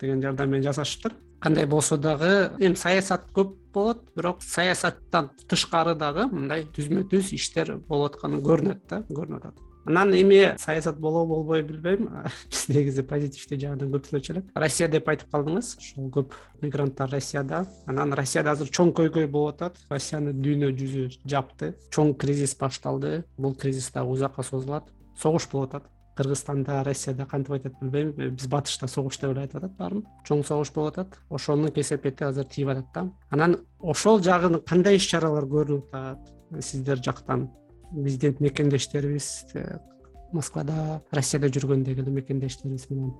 деген 0.00 0.22
жардам 0.22 0.50
менен 0.50 0.68
жасашыптыр 0.68 1.16
кандай 1.40 1.66
болсо 1.66 1.96
дагы 1.96 2.50
эми 2.58 2.74
саясат 2.74 3.28
көп 3.34 3.54
болот 3.74 4.02
бирок 4.16 4.42
саясаттан 4.42 5.30
тышкары 5.48 5.94
дагы 5.94 6.26
мындай 6.32 6.64
түзмө 6.76 7.04
түз 7.12 7.32
иштер 7.36 7.76
болуп 7.88 8.14
атканы 8.14 8.40
көрүнөт 8.46 8.84
да 8.90 9.02
көрүнүп 9.10 9.44
атат 9.44 9.65
анан 9.86 10.12
эми 10.14 10.54
саясат 10.58 10.98
болобу 10.98 11.36
болбойбу 11.36 11.72
билбейм. 11.72 12.08
Биз 12.50 12.66
негизи 12.68 13.02
позитивдүү 13.06 13.58
жагынан 13.62 13.92
көп 13.94 14.08
сүйлөчү 14.08 14.34
элек. 14.34 14.52
Россия 14.54 14.88
деп 14.90 15.08
айтып 15.08 15.30
калдыңыз. 15.32 15.72
Ушул 15.80 16.10
көп 16.14 16.36
мигранттар 16.62 17.10
россияда. 17.12 17.64
Анан 17.86 18.14
россияда 18.18 18.56
азыр 18.56 18.70
чоң 18.70 18.92
көйгөй 18.96 19.28
болуп 19.30 19.56
атат. 19.56 19.78
Россияны 19.90 20.34
дүйнө 20.34 20.72
жүзү 20.76 21.08
жапты. 21.24 21.74
Чоң 21.94 22.16
кризис 22.18 22.56
башталды. 22.58 23.24
Бул 23.38 23.54
кризис 23.54 23.90
дагы 23.94 24.16
узакка 24.16 24.42
созулат. 24.42 24.90
Согуш 25.16 25.48
болуп 25.52 25.74
атат. 25.74 25.92
Кыргызстанда 26.16 26.82
россияда 26.84 27.26
кантип 27.26 27.58
айтат 27.58 27.76
билбейм. 27.80 28.14
Биз 28.36 28.48
батышта 28.48 28.88
согуш 28.88 29.20
деп 29.20 29.34
эле 29.34 29.44
айтып 29.44 29.62
атат 29.62 29.76
баарыбир 29.78 30.08
чоң 30.28 30.42
согуш 30.46 30.72
болуп 30.74 30.94
атат. 30.94 31.20
Ошонун 31.30 31.70
кесепети 31.70 32.24
азыр 32.24 32.44
тийип 32.44 32.72
атат 32.72 32.90
да. 32.94 33.06
Анан 33.30 33.60
ошол 33.78 34.22
жагын 34.24 34.62
кандай 34.66 34.96
иш 34.96 35.10
чаралар 35.12 35.44
көрүлүп 35.44 35.92
атат? 35.92 36.32
Сиздер 36.62 37.02
жактан 37.02 37.48
биздин 37.92 38.36
мекендештерибиз 38.40 39.46
э, 39.54 39.78
москвада 40.32 41.02
россияда 41.12 41.50
жүргөндөгү 41.52 42.02
эле 42.02 42.18
мекендештерибиз 42.20 42.90
менен. 42.90 43.14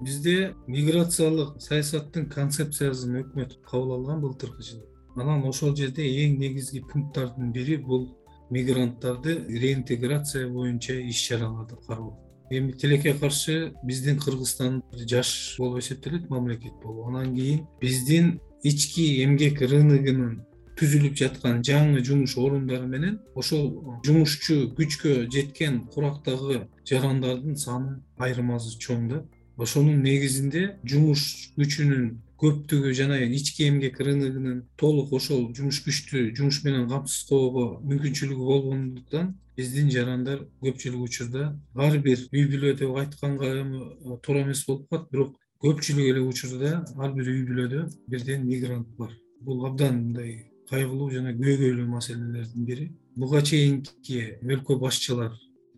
Бизде 0.00 0.54
миграциялык 0.66 1.60
саясаттын 1.60 2.30
концепциясын 2.32 3.20
өкмөт 3.24 3.58
кабыл 3.68 3.98
алган 3.98 4.22
былтыркы 4.22 4.62
жылы 4.64 4.86
анан 5.16 5.44
ошол 5.48 5.74
жерде 5.76 6.06
эң 6.24 6.38
негизги 6.40 6.80
пункттардын 6.92 7.52
бири 7.52 7.76
бул 7.76 8.08
мигранттарды 8.50 9.36
реинтеграция 9.48 10.48
боюнча 10.48 10.94
иш 10.94 11.22
чараларды 11.28 11.76
кароо. 11.86 12.18
Эми 12.50 12.72
тилекке 12.72 13.14
каршы 13.14 13.74
биздин 13.84 14.18
кыргызстан 14.18 14.82
жаш 14.92 15.56
болуп 15.58 15.80
эсептелет 15.80 16.30
мамлекет 16.30 16.74
болуп. 16.82 17.08
Анан 17.08 17.34
кийин 17.34 17.66
биздин 17.80 18.40
ички 18.62 19.24
эмгек 19.24 19.60
рыногунун 19.60 20.44
түзүлүп 20.80 21.18
жаткан 21.20 21.60
жаңы 21.66 22.00
жумуш 22.06 22.36
орундары 22.40 22.86
менен 22.88 23.18
ошол 23.36 23.66
жумушчу 24.06 24.56
күчкө 24.78 25.26
жеткен 25.34 25.82
курактагы 25.92 26.62
жарандардын 26.88 27.56
саны 27.60 28.00
айырмасы 28.18 28.78
чоң 28.80 29.06
да. 29.10 29.20
Ошонун 29.60 30.00
негизинде 30.00 30.62
жумуш 30.88 31.52
күчүнүн 31.58 32.06
көптүгү 32.40 32.94
жана 32.96 33.18
ички 33.26 33.66
эмгек 33.68 34.00
рыногунун 34.00 34.62
толук 34.80 35.12
ошол 35.18 35.50
жумуш 35.56 35.82
күчтү 35.84 36.30
жумуш 36.38 36.62
менен 36.64 36.88
камсыз 36.88 37.26
кылууга 37.28 37.66
мүмкүнчүлүгү 37.90 38.46
болбогондуктан 38.50 39.34
биздин 39.60 39.90
жарандар 39.92 40.46
көпчүлүк 40.64 41.04
учурда 41.10 41.50
ар 41.76 41.98
бир 42.06 42.24
үй 42.32 42.46
бүлө 42.54 42.72
деп 42.80 42.96
айтканга 43.02 43.52
эми 43.60 43.82
туура 44.24 44.46
эмес 44.46 44.64
болуп 44.68 44.88
калат 44.88 45.10
бирок 45.12 45.36
көпчүлүк 45.60 46.08
эле 46.14 46.24
учурда 46.24 46.78
ар 46.96 47.12
бир 47.18 47.28
үй 47.34 47.42
бүлөдө 47.50 47.82
бирден 48.08 48.48
мигрант 48.48 48.88
бар. 48.96 49.12
Бул 49.44 49.66
абдан 49.68 50.00
мындай 50.00 50.49
кайгылуу 50.70 51.10
жана 51.10 51.32
көйгөйлүү 51.36 51.86
маселелердин 51.90 52.66
бири. 52.66 52.90
Буга 53.16 53.42
чейинки 53.42 54.20
өлкө 54.42 54.78
башчылар 54.80 55.34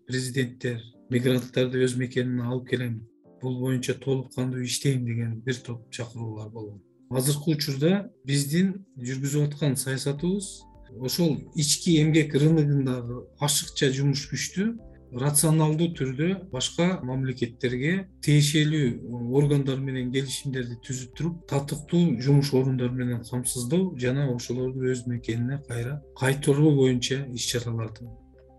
президенттер 0.06 0.82
мигранттарды 1.10 1.82
өз 1.86 1.96
мекенине 1.96 2.44
алып 2.44 2.68
келем 2.70 3.00
бул 3.42 3.58
боюнча 3.60 3.94
толук 3.94 4.34
кандуу 4.34 4.62
иштейм 4.62 5.06
деген 5.06 5.40
бир 5.40 5.56
топ 5.66 5.90
чакыруулар 5.90 6.50
болгон. 6.50 6.82
Азыркы 7.10 7.56
учурда 7.56 8.10
биздин 8.24 8.84
жүргүзүп 8.96 9.48
аткан 9.48 9.76
саясатыбыз 9.76 10.62
ошол 11.00 11.38
ички 11.54 11.98
эмгек 12.02 12.34
рыногундагы 12.34 13.24
ашыкча 13.40 13.90
жумуш 13.92 14.28
күчтү 14.30 14.72
рационалдуу 15.12 15.90
түрдө 15.98 16.28
башка 16.52 16.86
мамлекеттерге 17.04 17.92
тиешелүү 18.24 19.34
органдар 19.36 19.80
менен 19.80 20.10
келишимдерди 20.14 20.78
түзүп 20.86 21.14
туруп 21.18 21.44
татыктуу 21.50 22.16
жумуш 22.24 22.54
орундары 22.54 22.96
менен 22.96 23.22
камсыздоо 23.28 23.92
жана 24.00 24.30
ошолорду 24.32 24.88
өз 24.92 25.04
мекенине 25.06 25.60
кайра 25.68 26.00
кайтаруу 26.18 26.74
боюнча 26.80 27.22
иш 27.34 27.46
чараларды 27.52 28.08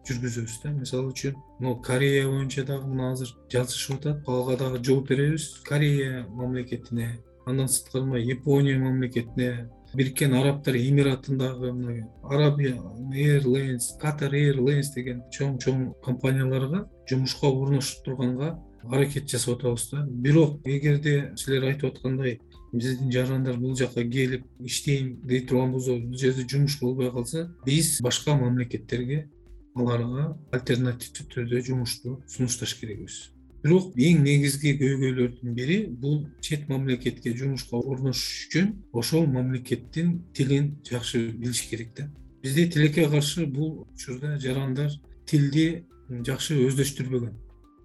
жүргүзөбүз 0.08 0.58
да. 0.64 0.72
Мисалы 0.76 1.12
үчүн 1.14 1.38
могу 1.60 1.82
корея 1.82 2.28
боюнча 2.28 2.66
дагы 2.68 2.90
мына 2.92 3.14
азыр 3.14 3.34
жазышып 3.52 4.02
атат 4.02 4.28
ага 4.28 4.58
дагы 4.60 4.84
жооп 4.84 5.10
беребиз. 5.10 5.48
Корея 5.68 6.26
мамлекетине 6.30 7.20
андан 7.46 7.68
сырткары 7.68 8.22
япония 8.22 8.80
мамлекетине 8.80 9.70
бириккен 9.96 10.34
арабтар 10.34 10.76
эмиратындагы 10.76 11.72
мына 11.74 12.08
арабия 12.24 12.78
эйрлейнс 13.14 13.94
катар 14.02 14.34
эйрлейнс 14.34 14.94
деген 14.96 15.22
чоң 15.34 15.58
чоң 15.64 15.84
компанияларга 16.06 16.88
жумушка 17.10 17.48
орношуп 17.48 18.06
турганга 18.06 18.56
аракет 18.84 19.30
жасап 19.30 19.60
атабыз 19.60 19.90
да. 19.92 20.06
Бирок 20.08 20.66
эгерде 20.66 21.34
силер 21.38 21.70
айтып 21.70 21.94
аткандай 21.94 22.40
биздин 22.74 23.12
жарандар 23.12 23.58
бул 23.58 23.76
жака 23.76 24.04
келип 24.04 24.46
иштейм 24.60 25.20
дей 25.24 25.46
турган 25.46 25.72
болсо 25.72 25.98
бул 26.00 26.18
жерде 26.18 26.48
жумуш 26.50 26.80
болбой 26.82 27.12
калса 27.12 27.48
биз 27.66 28.00
башка 28.02 28.36
мамлекеттерге 28.36 29.28
аларга 29.76 30.34
альтернативдүү 30.52 31.30
түрдө 31.36 31.62
жумушту 31.70 32.18
сунушташ 32.28 32.76
керекпиз 32.80 33.33
бирок 33.64 33.94
эң 33.96 34.24
негизги 34.26 34.74
көйгөйлөрдүн 34.80 35.56
бири 35.56 35.78
бул 35.88 36.26
чет 36.42 36.68
мамлекетке 36.70 37.32
жумушка 37.38 37.80
орношуш 37.80 38.48
үчүн 38.48 38.74
ошол 38.92 39.26
мамлекеттин 39.28 40.18
тилин 40.36 40.74
жакшы 40.90 41.30
билиш 41.32 41.64
керек 41.70 41.96
да. 41.98 42.10
Бизде 42.44 42.68
тилекке 42.68 43.08
каршы 43.10 43.46
бул 43.46 43.88
учурда 43.96 44.38
жарандар 44.40 44.92
тилди 45.26 45.86
жакшы 46.10 46.60
өздөштүрбөгөн. 46.68 47.34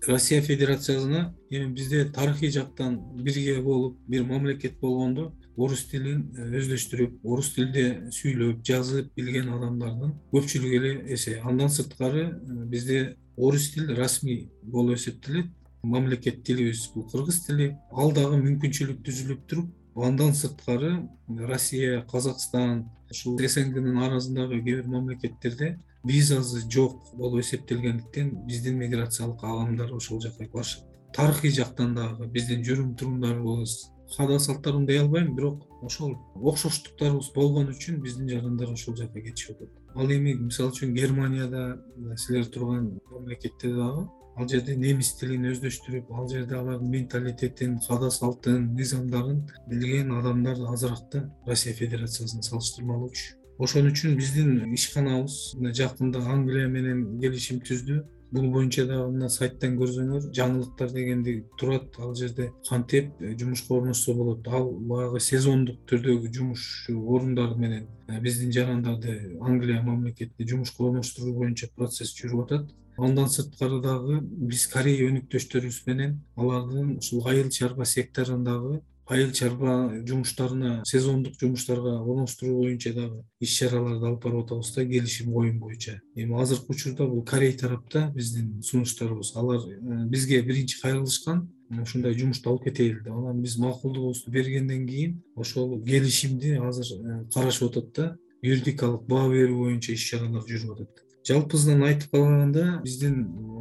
Россия 0.07 0.43
федерациясына 0.43 1.35
эми 1.51 1.73
бизде 1.75 2.05
тарыхый 2.05 2.51
жактан 2.51 2.99
бирге 3.15 3.61
болуп 3.63 3.99
бир 4.09 4.25
мамлекет 4.25 4.79
болгондо 4.81 5.33
орус 5.57 5.85
тилин 5.91 6.25
өздөштүрүп 6.35 7.25
орус 7.25 7.53
тилинде 7.55 8.11
сүйлөп 8.15 8.63
жазып 8.67 9.11
билген 9.19 9.51
адамдардын 9.55 10.15
көпчүлүгү 10.33 10.79
эле 10.79 10.93
эсе 11.15 11.41
андан 11.43 11.71
сырткары 11.71 12.29
бизде 12.71 13.17
орус 13.37 13.71
тил 13.75 13.91
расмий 13.97 14.49
болуп 14.63 14.99
эсептелет 14.99 15.51
мамлекет 15.83 16.45
тилибиз 16.45 16.91
бул 16.95 17.09
кыргыз 17.11 17.45
тили 17.47 17.77
ал 17.93 18.13
дагы 18.13 18.39
мүмкүнчүлүк 18.43 19.03
түзүлүп 19.07 19.45
туруп 19.49 20.05
андан 20.05 20.35
сырткары 20.35 21.09
россия 21.29 22.05
казакстан 22.11 22.87
ушул 23.11 23.39
снгнын 23.39 24.03
арасындагы 24.07 24.63
кээ 24.63 24.83
бир 24.83 24.87
мамлекеттерде 24.87 25.79
визасы 26.05 26.63
жок 26.71 27.15
болуп 27.15 27.41
эсептелгендиктен 27.41 28.31
биздин 28.47 28.79
миграциялык 28.79 29.43
агымдар 29.43 29.93
ошол 29.95 30.21
жака 30.21 30.47
барышат. 30.53 30.85
Тарыхый 31.15 31.51
жактан 31.51 31.95
дагы 31.95 32.27
биздин 32.27 32.63
жүрүм 32.63 32.95
турумдарыбыз 32.97 33.91
каада 34.17 34.39
салттар 34.39 34.79
дей 34.87 35.01
албайм 35.01 35.35
бирок 35.35 35.67
ошол 35.83 36.17
окшоштуктарыбыз 36.35 37.33
болгон 37.35 37.73
үчүн 37.73 38.01
биздин 38.03 38.29
жарандар 38.29 38.73
ошол 38.73 38.97
жака 38.97 39.21
кетишип 39.21 39.57
атат. 39.57 39.71
Ал 39.95 40.11
эми 40.11 40.35
мисалы 40.35 40.71
үчүн 40.71 40.95
германияда 40.95 41.83
силер 42.17 42.47
турган 42.47 43.01
мамлекетте 43.11 43.75
дагы 43.75 44.09
ал 44.39 44.49
жерде 44.51 44.77
немис 44.79 45.15
тилин 45.19 45.49
өздөштүрүп 45.53 46.13
ал 46.15 46.29
жерде 46.31 46.55
алардын 46.61 46.93
менталитетин 46.95 47.81
каада 47.87 48.11
салтын 48.15 48.69
мыйзамдарын 48.79 49.41
билген 49.71 50.15
адамдар 50.21 50.63
азыраак 50.75 51.11
да 51.13 51.25
россия 51.47 51.75
федерациясына 51.75 52.43
салыштырмалуу 52.51 53.11
үч 53.11 53.25
ошон 53.59 53.91
үчүн 53.91 54.15
биздин 54.19 54.53
ишканабыз 54.77 55.39
мына 55.59 55.75
жакында 55.75 56.23
англия 56.35 56.69
менен 56.71 57.19
келишим 57.21 57.59
түздү. 57.67 58.05
Бул 58.31 58.51
боюнча 58.53 58.85
дагы 58.85 59.09
мына 59.15 59.31
сайттан 59.33 59.79
көрсөңөр 59.81 60.27
жаңылыктар 60.37 60.91
дегенди 60.93 61.35
турат. 61.59 61.95
Ал 61.99 62.13
жерде 62.15 62.51
кантип 62.69 63.15
жумушка 63.41 63.75
орношсо 63.79 64.15
болот? 64.15 64.47
Ал 64.53 64.69
баягы 64.91 65.21
сезондук 65.25 65.79
түрдөгү 65.89 66.31
жумуш 66.37 66.67
орундары 66.93 67.57
менен 67.57 67.87
э, 68.07 68.21
биздин 68.21 68.53
жарандарды 68.53 69.17
англия 69.41 69.81
мамлекетине 69.83 70.49
жумушка 70.51 70.85
орноштуруу 70.91 71.39
боюнча 71.41 71.71
процесс 71.75 72.13
жүрүп 72.21 72.45
атат 72.45 72.69
андан 72.99 73.31
сырткары 73.31 73.81
дагы 73.83 74.21
биз 74.23 74.67
корея 74.73 75.09
өнүктөштөрүбүз 75.11 75.83
менен 75.87 76.21
алардын 76.37 76.97
ушул 76.99 77.27
айыл 77.31 77.51
чарба 77.55 77.87
секторундагы 77.87 78.81
айыл 79.09 79.31
чарба 79.33 79.75
жумуштарына 80.07 80.83
сезондук 80.87 81.39
жумуштарга 81.41 81.95
орноштуруу 82.01 82.63
боюнча 82.63 82.93
дагы 82.93 83.23
иш 83.41 83.55
чараларды 83.59 84.07
алып 84.07 84.25
барып 84.25 84.45
атабыз 84.45 84.73
да 84.75 84.85
келишим 84.85 85.33
коюм 85.33 85.59
боюнча. 85.61 86.01
Эми 86.15 86.41
азыркы 86.41 86.75
учурда 86.75 87.07
бул 87.07 87.25
корей 87.25 87.53
тарапта 87.57 88.13
биздин 88.15 88.63
сунуштарыбыз 88.63 89.33
алар 89.37 89.61
э, 89.61 90.05
бизге 90.09 90.43
биринчи 90.43 90.81
кайрылышкан 90.83 91.49
ушундай 91.83 92.15
жумушту 92.19 92.51
алып 92.51 92.65
кетели 92.65 93.01
деп 93.01 93.15
анан 93.15 93.41
биз 93.41 93.57
макулдугубузду 93.57 94.31
бергенден 94.31 94.87
кийин 94.87 95.23
ошол 95.37 95.83
келишимди 95.85 96.59
азыр 96.59 96.99
э, 97.01 97.25
карашып 97.33 97.71
атат 97.71 97.93
да 97.95 98.17
юридикалык 98.43 99.09
баа 99.09 99.29
берүү 99.29 99.57
боюнча 99.65 99.93
иш 99.93 100.11
чаралар 100.11 100.45
жүрүп 100.45 100.75
атат 100.77 101.08
жалпысынан 101.29 101.83
айтып 101.85 102.15
калганда 102.15 102.65
биздин 102.85 103.19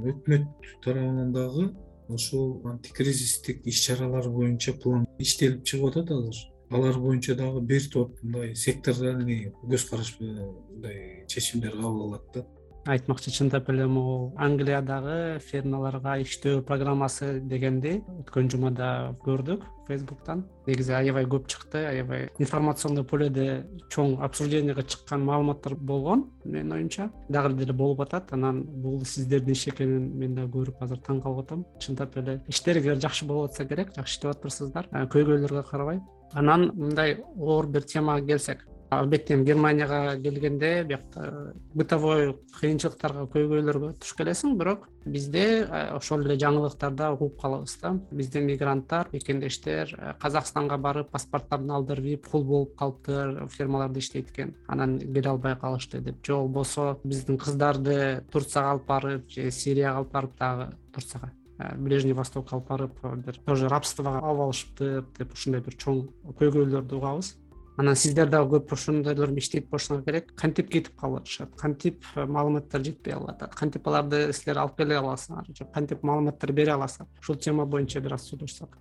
өкмөт 0.08 0.46
тарабынан 0.84 1.34
дагы 1.36 1.66
ушул 2.08 2.62
антикризистик 2.66 3.66
иш 3.68 3.82
чаралар 3.86 4.30
боюнча 4.30 4.74
план 4.74 5.06
иштелип 5.20 5.64
чыгып 5.64 5.90
атат 5.90 6.12
азыр. 6.12 6.38
Алар 6.70 7.00
боюнча 7.00 7.36
дагы 7.36 7.62
бир 7.62 7.90
топ 7.92 8.22
мындай 8.24 8.56
секторальный 8.56 9.52
көз 9.64 9.90
караш 9.90 10.16
мындай 10.20 11.26
чечимдер 11.28 11.76
кабыл 11.76 12.08
алат 12.08 12.24
да 12.34 12.46
айтмакчы 12.88 13.32
чындап 13.32 13.70
эле 13.70 13.86
могу 13.88 14.34
англиядагы 14.40 15.40
фермаларга 15.44 16.18
иштөө 16.24 16.62
программасы 16.68 17.40
дегенди 17.42 17.98
өткөн 18.22 18.50
жумада 18.52 19.16
көрдүк 19.26 19.66
фейсбуктан. 19.88 20.46
Негизи 20.68 20.94
аябай 20.96 21.26
көп 21.28 21.48
чыкты 21.52 21.84
аябай 21.88 22.30
информационный 22.40 23.04
поледе 23.08 23.66
чоң 23.94 24.18
обсужденияга 24.24 24.84
чыккан 24.84 25.24
маалыматтар 25.28 25.76
болгон 25.76 26.26
менин 26.44 26.74
оюмча. 26.74 27.10
Дагы 27.30 27.54
деле 27.56 27.74
болуп 27.74 28.02
атат 28.02 28.34
анан 28.34 28.64
бул 28.64 29.04
сиздердин 29.06 29.56
иш 29.56 29.68
экенин 29.68 30.12
мен 30.18 30.36
дагы 30.36 30.52
көрүп 30.58 30.84
азыр 30.84 31.00
таң 31.04 31.22
калып 31.24 31.46
атам 31.46 31.66
чындап 31.80 32.18
эле 32.18 32.42
иштериңер 32.48 33.00
жакшы 33.00 33.26
болуп 33.26 33.52
атса 33.52 33.66
керек 33.66 33.94
жакшы 33.96 34.18
иштеп 34.18 34.32
атыптырсыздар 34.32 34.90
көйгөйлөргө 34.92 35.64
карабай. 35.70 36.02
Анан 36.34 36.72
мындай 36.76 37.22
оор 37.38 37.68
бир 37.68 37.88
темага 37.88 38.26
келсек 38.26 38.66
албетте 38.90 39.34
эми 39.34 39.46
германияга 39.46 40.18
келгенде 40.22 40.84
биякта 40.88 41.54
бытовой 41.76 42.36
кыйынчылыктарга 42.60 43.26
көйгөйлөргө 43.34 43.94
туш 44.02 44.14
келесиң 44.18 44.58
бирок 44.60 44.88
бизде 45.06 45.68
ошол 45.96 46.24
эле 46.26 46.38
жаңылыктарда 46.40 47.12
угуп 47.16 47.40
калабыз 47.42 47.78
да. 47.82 47.94
Бизде 48.12 48.42
мигранттар 48.42 49.10
мекендештер 49.14 49.94
казакстанга 50.22 50.78
барып 50.78 51.12
паспортторун 51.12 51.72
алдырып 51.72 52.28
кул 52.32 52.44
болуп 52.44 52.76
калыптыр 52.80 53.48
фермаларда 53.50 54.00
иштейт 54.00 54.32
экен 54.32 54.56
анан 54.68 55.00
келе 55.00 55.30
албай 55.30 55.56
калышты 55.56 56.00
деп. 56.00 56.26
Же 56.26 56.34
болбосо 56.34 57.00
биздин 57.04 57.38
кыздарды 57.38 58.24
турцияга 58.32 58.72
алып 58.72 58.88
барып 58.88 59.30
же 59.30 59.52
сирияга 59.52 59.98
алып 60.00 60.14
барып 60.14 60.40
дагы 60.40 60.72
турцияга 60.94 61.32
ближний 61.78 62.14
востокко 62.14 62.56
алып 62.56 62.70
барып 62.70 63.26
бир 63.26 63.40
тоже 63.46 63.68
рабствого 63.68 64.20
алып 64.20 64.42
алышыптыр 64.48 65.06
деп 65.18 65.34
ушундай 65.34 65.62
бир 65.62 65.76
чоң 65.76 66.04
көйгөйлөрдү 66.40 67.00
угабыз 67.00 67.34
анан 67.78 67.96
сиздер 67.96 68.30
дагы 68.30 68.58
көп 68.58 68.74
ошондойлор 68.74 69.30
менен 69.30 69.44
иштейт 69.44 69.70
болушуңар 69.70 70.04
керек. 70.04 70.34
Кантип 70.36 70.72
кетип 70.74 70.98
калып 71.00 71.22
атышат? 71.22 71.56
Кантип 71.60 72.04
э, 72.16 72.26
маалыматтар 72.26 72.84
жетпей 72.84 73.14
калып 73.14 73.30
атат 73.36 73.56
кантип 73.56 73.88
аларды 73.88 74.34
силер 74.34 74.64
алып 74.64 74.78
келе 74.82 74.98
аласыңар? 74.98 75.48
Же 75.54 75.70
кантип 75.74 76.04
маалыматтар 76.04 76.52
бере 76.52 76.74
аласыңар? 76.74 77.10
Ушул 77.22 77.38
тема 77.38 77.66
боюнча 77.66 78.02
бир 78.02 78.18
аз 78.18 78.30
сүйлөшсөк 78.32 78.78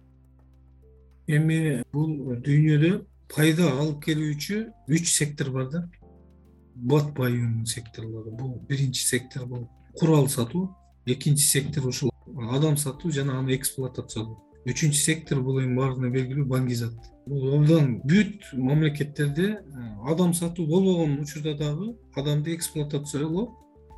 эми 1.27 1.83
бул 1.93 2.39
дүйнөдө 2.47 2.93
пайда 3.35 3.69
алып 3.81 4.05
келүүчү 4.07 4.59
үч 4.95 5.11
сектор 5.11 5.51
бар 5.55 5.71
да. 5.73 5.83
Бат 6.77 7.13
баюунун 7.17 7.67
секторлору. 7.67 8.31
Бул 8.31 8.61
биринчи 8.69 9.03
сектор 9.03 9.47
бул 9.47 9.69
курал 9.99 10.29
сатуу. 10.29 10.71
Экинчи 11.07 11.47
сектор 11.47 11.87
ушул 11.87 12.11
адам 12.51 12.77
сатуу 12.77 13.11
жана 13.11 13.39
аны 13.39 13.57
эксплуатациялоо 13.57 14.46
үчүнчү 14.67 14.99
сектор 15.01 15.43
бул 15.47 15.61
эми 15.63 15.77
баарына 15.79 16.11
белгилүү 16.15 16.47
баңгизат 16.51 17.11
бул 17.27 17.55
абдан 17.59 18.01
бүт 18.07 18.49
мамлекеттерде 18.55 19.47
э, 19.59 19.87
адам 20.11 20.35
сатуу 20.35 20.67
болбогон 20.67 21.21
учурда 21.21 21.55
дагы 21.59 21.95
адамды 22.15 22.55
эксплуатациялоо 22.55 23.47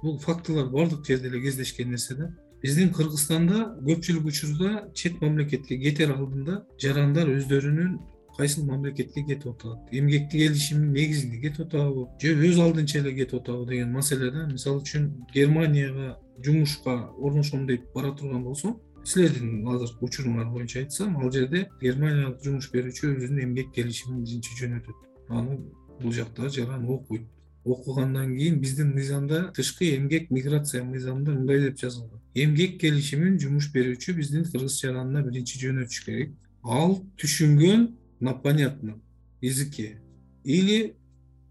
бул 0.02 0.18
фактылар 0.18 0.68
баардык 0.68 1.06
жерде 1.06 1.28
эле 1.28 1.40
кездешкен 1.42 1.90
нерсе 1.90 2.16
да 2.16 2.30
биздин 2.62 2.92
кыргызстанда 2.92 3.64
көпчүлүк 3.88 4.30
учурда 4.32 4.84
чет 4.94 5.20
мамлекетке 5.20 5.78
кетер 5.78 6.14
алдында 6.16 6.62
жарандар 6.82 7.30
өздөрүнүн 7.36 7.98
кайсыл 8.38 8.64
мамлекетке 8.66 9.24
кетип 9.26 9.48
атат? 9.50 9.78
Эмгекти 9.90 10.38
келишимдин 10.38 10.92
негизинде 10.92 11.40
кетип 11.42 11.66
атабы 11.66 12.06
же 12.22 12.34
өз 12.36 12.60
алдынча 12.62 13.00
эле 13.00 13.12
кетип 13.16 13.40
атабы 13.40 13.66
деген 13.66 13.92
маселе 13.92 14.30
да. 14.30 14.46
Мисалы 14.46 14.82
үчүн 14.82 15.08
германияга 15.34 16.18
жумушка 16.44 17.10
орношом 17.18 17.66
деп 17.66 17.90
бара 17.94 18.12
турган 18.14 18.44
болсоң 18.44 18.76
силердин 19.04 19.66
азыркы 19.66 20.04
учуруңар 20.06 20.48
боюнча 20.52 20.80
айтсам 20.80 21.16
ал 21.16 21.32
жерде 21.32 21.66
германиялык 21.80 22.42
жумуш 22.44 22.70
берүүчү 22.72 23.14
өзүнүн 23.14 23.42
эмгек 23.44 23.72
келишимин 23.74 24.24
биринчи 24.24 24.56
жөнөтөт 24.60 25.28
аны 25.28 25.58
бул 26.00 26.12
жакта 26.12 26.48
жаран 26.48 26.88
окуйт. 26.88 27.26
Окугандан 27.64 28.36
кийин 28.36 28.60
биздин 28.60 28.94
мыйзамда 28.94 29.52
тышкы 29.54 29.96
эмгек 29.96 30.30
миграция 30.30 30.84
мыйзамында 30.84 31.32
мындай 31.32 31.60
деп 31.60 31.78
жазылган. 31.78 32.20
Эмгек 32.34 32.78
келишимин 32.80 33.38
жумуш 33.38 33.70
берүүчү 33.74 34.14
биздин 34.16 34.44
кыргыз 34.44 34.78
жаранына 34.80 35.22
биринчи 35.26 35.58
жөнөтүш 35.60 36.04
керек. 36.06 36.32
Ал 36.62 37.02
түшүнгөн 37.18 37.88
на 38.20 38.34
понятном 38.34 39.02
языке 39.40 40.00
или 40.44 40.96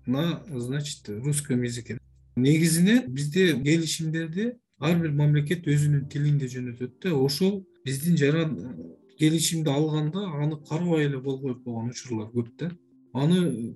на 0.06 0.44
значит 0.50 1.10
русском 1.10 1.62
языке. 1.62 2.00
Негизинен 2.36 3.12
бизде 3.14 3.54
келишимдерди 3.62 4.54
ар 4.80 5.00
бир 5.02 5.12
мамлекет 5.12 5.68
өзүнүн 5.68 6.08
тилинде 6.12 6.50
жөнөтөт 6.54 7.00
да 7.04 7.14
ошол 7.16 7.64
биздин 7.86 8.18
жаран 8.18 8.58
келишимди 9.20 9.70
алганда 9.70 10.26
аны 10.44 10.60
карабай 10.70 11.08
эле 11.08 11.22
коюп 11.22 11.64
койгон 11.64 11.90
учурлар 11.90 12.30
көп 12.34 12.52
да. 12.60 12.72
Аны 13.14 13.74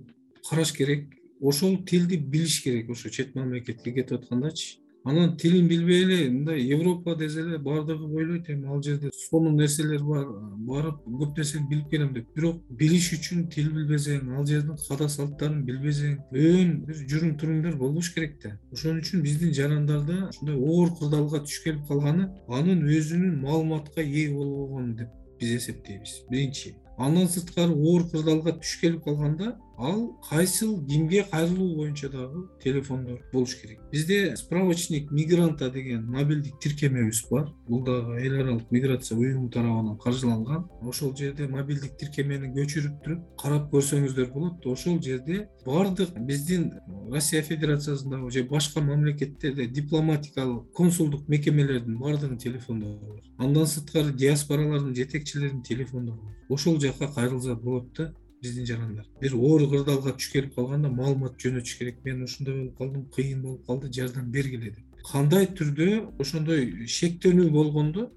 караш 0.50 0.74
керек 0.74 1.08
ошол 1.42 1.78
тилди 1.86 2.18
билиш 2.18 2.62
керек 2.64 2.90
ошо 2.90 3.10
чет 3.10 3.36
мамлекетке 3.36 3.92
кетип 3.92 4.20
аткандачы 4.20 4.78
анан 5.04 5.38
тилин 5.38 5.68
билбей 5.68 6.04
эле 6.04 6.30
мындай 6.30 6.62
европа 6.62 7.16
десе 7.16 7.42
эле 7.42 7.58
баардыгы 7.58 8.06
ойлойт 8.06 8.50
эми 8.50 8.68
ал 8.68 8.82
жерде 8.84 9.10
сонун 9.14 9.56
нерселер 9.58 10.04
бар 10.04 10.28
барып 10.72 11.00
көп 11.06 11.38
нерсени 11.38 11.70
билип 11.70 11.90
келем 11.90 12.14
деп. 12.14 12.28
Бирок 12.36 12.62
билиш 12.70 13.12
үчүн 13.18 13.48
тил 13.50 13.72
билбесең 13.74 14.30
ал 14.38 14.46
жердин 14.46 14.78
каада 14.88 15.10
салттарын 15.10 15.64
билбесең 15.66 16.20
өн 16.32 16.76
бир 16.86 17.02
жүрүм 17.14 17.38
турумдар 17.40 17.78
болбош 17.78 18.14
керек 18.14 18.38
да. 18.44 18.58
Ошон 18.72 19.02
үчүн 19.02 19.24
биздин 19.26 19.54
жарандарда 19.54 20.30
ушундай 20.30 20.56
оор 20.56 20.94
кырдаалга 21.00 21.42
туш 21.48 21.64
келип 21.66 21.88
калганы 21.88 22.30
анын 22.48 22.86
өзүнүн 22.86 23.42
маалыматка 23.42 24.02
ээ 24.06 24.30
болбогону 24.36 24.96
деп 25.02 25.10
биз 25.40 25.58
эсептейбиз. 25.58 26.22
Биринчи 26.30 26.76
андан 26.98 27.28
сырткары 27.28 27.74
оор 27.74 28.08
кырдаалга 28.10 28.54
туш 28.60 28.80
келип 28.82 29.04
калганда 29.04 29.58
ал 29.78 30.16
кайсыл 30.30 30.86
кимге 30.86 31.24
кайрылуу 31.32 31.76
боюнча 31.76 32.10
дагы 32.10 32.48
телефондор 32.64 33.20
болуш 33.34 33.56
керек. 33.56 33.80
Бизде 33.92 34.36
справочник 34.38 35.12
мигранта 35.12 35.72
деген 35.72 36.06
мобилдик 36.06 36.60
тиркемебиз 36.60 37.24
бар. 37.32 37.52
Бул 37.68 37.84
дагы 37.84 38.20
эл 38.22 38.42
аралык 38.42 38.72
миграция 38.72 39.18
уюму 39.18 39.50
тарабынан 39.50 39.98
каржыланган. 39.98 40.70
Ошол 40.82 41.16
жерде 41.16 41.48
мобилдик 41.48 41.98
тиркемени 41.98 42.54
көчүрүп 42.54 43.04
туруп 43.04 43.42
карап 43.42 43.72
көрсөңүздөр 43.74 44.32
болот. 44.34 44.66
Ошол 44.66 45.02
жерде 45.02 45.48
баардык 45.66 46.14
биздин 46.20 46.74
россия 47.12 47.42
федерациясындагы 47.44 48.32
же 48.32 48.44
башка 48.44 48.82
мамлекеттерде 48.82 49.68
дипломатикалык 49.68 50.72
консулдук 50.74 51.28
мекемелердин 51.28 51.98
баардыгынын 51.98 52.38
телефондору 52.38 53.00
бар 53.14 53.22
андан 53.38 53.68
сырткары 53.68 54.14
диаспоралардын 54.14 54.96
жетекчилеринин 54.96 55.64
телефондору 55.64 56.22
бар 56.24 56.58
ошол 56.58 56.80
жака 56.80 57.08
кайрылса 57.08 57.56
болот 57.56 57.94
да 57.98 58.14
биздин 58.42 58.66
жарандар. 58.66 59.06
Бир 59.22 59.36
оор 59.36 59.68
кырдаалга 59.70 60.14
туш 60.14 60.30
келип 60.34 60.56
калганда 60.56 60.90
маалымат 60.90 61.38
жөнөтүш 61.38 61.78
керек. 61.78 62.00
Мен 62.04 62.24
ушундай 62.24 62.56
болуп 62.56 62.78
калдым 62.78 63.06
кыйын 63.16 63.42
болуп 63.42 63.66
калды 63.68 63.92
жардам 63.94 64.32
бергиле 64.32 64.72
деп. 64.72 64.86
Кандай 65.12 65.46
түрдө 65.46 65.90
ошондой 66.20 66.88
шектенүү 66.88 67.50
болгондо 67.52 68.10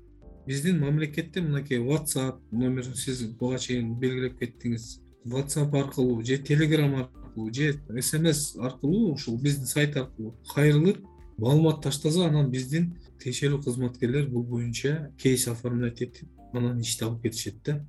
биздин 0.47 0.81
мамлекетте 0.81 1.43
мынакей 1.43 1.79
whatsapp 1.79 2.41
номерин 2.53 2.95
сиз 2.95 3.23
буга 3.41 3.59
чейин 3.59 3.99
белгилеп 4.01 4.39
кеттиңиз. 4.41 5.01
Whatsapp 5.27 5.77
аркылуу 5.77 6.25
же 6.25 6.39
telegram 6.39 6.95
аркылуу 7.03 7.24
же 7.37 7.81
смс 8.01 8.57
аркылуу 8.57 9.15
ушул 9.15 9.39
биздин 9.39 9.67
сайт 9.67 9.97
аркылуу 9.97 10.35
кайрылып 10.55 10.99
маалымат 11.39 11.83
таштаса 11.83 12.29
анан 12.29 12.51
биздин 12.51 12.95
тиешелүү 13.23 13.63
кызматкерлер 13.65 14.29
бул 14.29 14.45
боюнча 14.45 15.11
кейс 15.19 15.49
оформлять 15.49 16.03
этип 16.03 16.29
анан 16.53 16.81
ишти 16.81 17.05
алып 17.05 17.23
кетишет 17.23 17.63
да. 17.65 17.87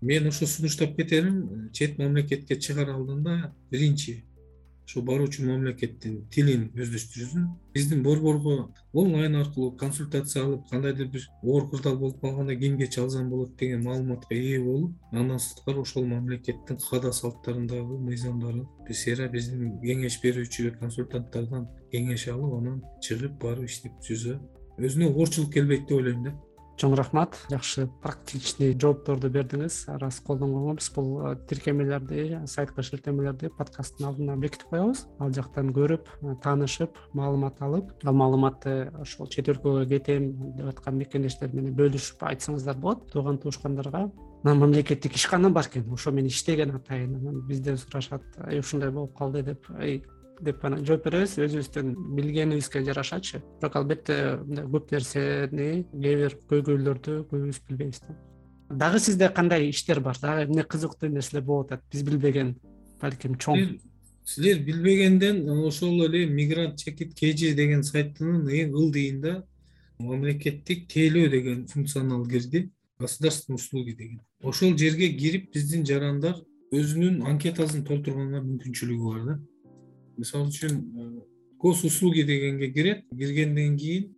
Мен 0.00 0.26
ошо 0.26 0.46
сунуштап 0.46 0.96
кетерим 0.96 1.70
чет 1.72 1.98
мамлекетке 1.98 2.56
чыгаар 2.56 2.90
алдында 2.90 3.54
биринчи 3.70 4.24
ушу 4.88 5.02
баруучу 5.02 5.44
мамлекеттин 5.44 6.22
тилин 6.32 6.70
өздөштүрсүн. 6.72 7.48
Биздин 7.74 8.02
борборго 8.02 8.72
онлайн 8.92 9.36
аркылуу 9.36 9.76
консультация 9.76 10.44
алып 10.44 10.64
кандайдыр 10.70 11.08
бир 11.12 11.28
оор 11.42 11.68
кырдаал 11.70 11.98
болуп 11.98 12.20
калганда 12.20 12.56
кимге 12.56 12.86
чалсам 12.86 13.28
болот 13.28 13.56
деген 13.58 13.84
маалыматка 13.84 14.34
ээ 14.34 14.62
болуп 14.64 14.96
андан 15.12 15.38
сырткары 15.38 15.80
ошол 15.80 16.06
мамлекеттин 16.06 16.78
каада 16.88 17.12
салттарындагы 17.12 17.98
мыйзамдарын 18.08 18.66
бисера 18.88 19.28
биздин 19.28 19.78
кеңеш 19.84 20.20
берүүчү 20.24 20.72
консультанттардан 20.80 21.68
кеңеш 21.92 22.28
алып 22.32 22.58
анан 22.62 22.82
чыгып 23.04 23.36
барып 23.42 23.68
иштеп 23.68 24.00
түзсө 24.08 24.38
өзүнө 24.78 25.12
оорчулук 25.12 25.52
келбейт 25.52 25.84
деп 25.88 25.98
ойлойм 25.98 26.24
да 26.24 26.34
чоң 26.78 26.94
рахмат. 26.98 27.36
Жакшы. 27.50 27.88
Практичный 28.02 28.74
жоопторду 28.78 29.30
бердиңиз. 29.34 29.80
Арасы 29.90 30.22
колдонгонго 30.26 30.76
биз 30.78 30.88
бул 30.94 31.08
э, 31.26 31.34
тиркемелерди 31.50 32.46
сайтка 32.46 32.84
шилтемелерди 32.86 33.50
подкасттын 33.58 34.08
алдына 34.08 34.36
бекитип 34.38 34.70
коебуз. 34.70 35.06
Ал 35.18 35.32
жактан 35.34 35.72
көрүп 35.74 36.06
э, 36.22 36.36
таанышып 36.44 36.98
маалымат 37.18 37.58
алып 37.66 37.90
ал 38.04 38.14
маалыматты 38.14 38.76
ошол 39.02 39.26
чет 39.32 39.50
өлкөгө 39.50 39.88
кетем 39.90 40.30
деп 40.56 40.70
аткан 40.70 41.00
мекендештер 41.02 41.52
менен 41.54 41.74
бөлүшүп 41.78 42.22
айтсаңыздар 42.30 42.78
болот. 42.78 43.08
Тууган 43.12 43.42
туушкандарга 43.42 44.06
анан 44.44 44.58
мамлекеттик 44.62 45.16
ишкана 45.16 45.50
бар 45.50 45.66
экен 45.66 45.92
ошо 45.92 46.12
мен 46.12 46.26
иштеген 46.26 46.76
атайын 46.76 47.16
анан 47.16 47.42
бизден 47.48 47.76
сурашат 47.76 48.22
ушундай 48.58 48.90
болуп 48.90 49.16
калды 49.18 49.42
деп 49.42 49.66
деп 50.44 50.64
анан 50.64 50.84
жооп 50.86 51.04
беребиз. 51.08 51.36
Өзүбүздүн 51.38 51.92
билгенибизге 52.16 52.84
жарашачы. 52.86 53.42
Бирок 53.60 53.76
албетте 53.80 54.16
мындай 54.44 54.64
көп 54.70 54.92
нерсени 54.94 55.68
кээ 55.92 56.16
бир 56.22 56.38
көйгөйлөрдү 56.52 57.18
көбүбүз 57.30 57.60
билбейбиз 57.68 58.00
да. 58.06 58.16
Дагы 58.70 59.00
сизде 59.00 59.28
кандай 59.34 59.68
иштер 59.70 60.00
бар? 60.00 60.18
Дагы 60.20 60.46
эмне 60.46 60.64
кызыктуу 60.64 61.10
нерселер 61.10 61.44
болуп 61.44 61.72
атат? 61.72 61.84
Биз 61.92 62.02
билбеген 62.06 62.56
балким 63.00 63.36
чоң. 63.36 63.78
Силер 64.28 64.58
билбегенден 64.60 65.48
ошол 65.64 66.04
эле 66.04 66.26
мигрант 66.26 66.76
чекит 66.78 67.14
kg 67.16 67.54
деген 67.56 67.82
сайттын 67.82 68.44
эң 68.44 68.74
ылдыйында 68.76 69.38
мамлекеттик 69.98 70.86
тейлөө 70.92 71.30
деген 71.30 71.66
функционал 71.66 72.26
кирди. 72.26 72.68
Государственные 72.98 73.56
услуги 73.56 73.92
деген. 73.92 74.20
Ошол 74.42 74.76
жерге 74.76 75.08
кирип 75.14 75.52
биздин 75.54 75.86
жарандар 75.86 76.34
өзүнүн 76.74 77.22
анкетасын 77.30 77.84
толтурганга 77.86 78.42
мүмкүнчүлүгү 78.42 79.12
бар 79.12 79.22
да 79.28 79.36
мисалы 80.18 80.50
үчүн 80.50 80.76
э, 80.76 81.08
госуслуги 81.58 82.22
дегенге 82.22 82.70
кирет. 82.72 83.04
Киргенден 83.10 83.76
кийин 83.76 84.14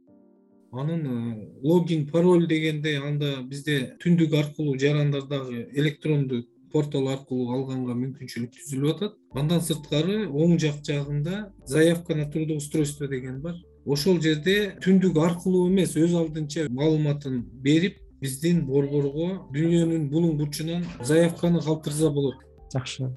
анын 0.73 1.07
э, 1.07 1.49
логин 1.63 2.07
пароль 2.07 2.47
дегенде 2.47 2.97
анда 2.99 3.43
бизде 3.43 3.97
түндүк 4.03 4.35
аркылуу 4.35 4.79
жарандардагы 4.79 5.69
электрондуу 5.73 6.45
портал 6.73 7.09
аркылуу 7.09 7.51
алганга 7.55 7.97
мүмкүнчүлүк 7.99 8.53
түзүлүп 8.59 8.97
атат. 8.97 9.17
Андан 9.35 9.65
сырткары 9.67 10.27
оң 10.29 10.59
жак 10.63 10.83
жагында 10.87 11.51
заявка 11.67 12.15
на 12.15 12.29
трудоустройство 12.31 13.09
деген 13.09 13.41
бар. 13.41 13.57
Ошол 13.87 14.21
жерде 14.23 14.77
түндүк 14.85 15.19
аркылуу 15.19 15.67
эмес 15.71 15.97
өз 15.97 16.15
алдынча 16.15 16.69
маалыматын 16.71 17.43
берип 17.65 17.99
биздин 18.21 18.63
борборго 18.69 19.49
дүйнөнүн 19.55 20.07
булуң 20.13 20.37
бурчунан 20.39 20.87
заявканы 21.03 21.65
калтырса 21.65 22.13
болот. 22.15 22.47
Жакшы 22.73 23.11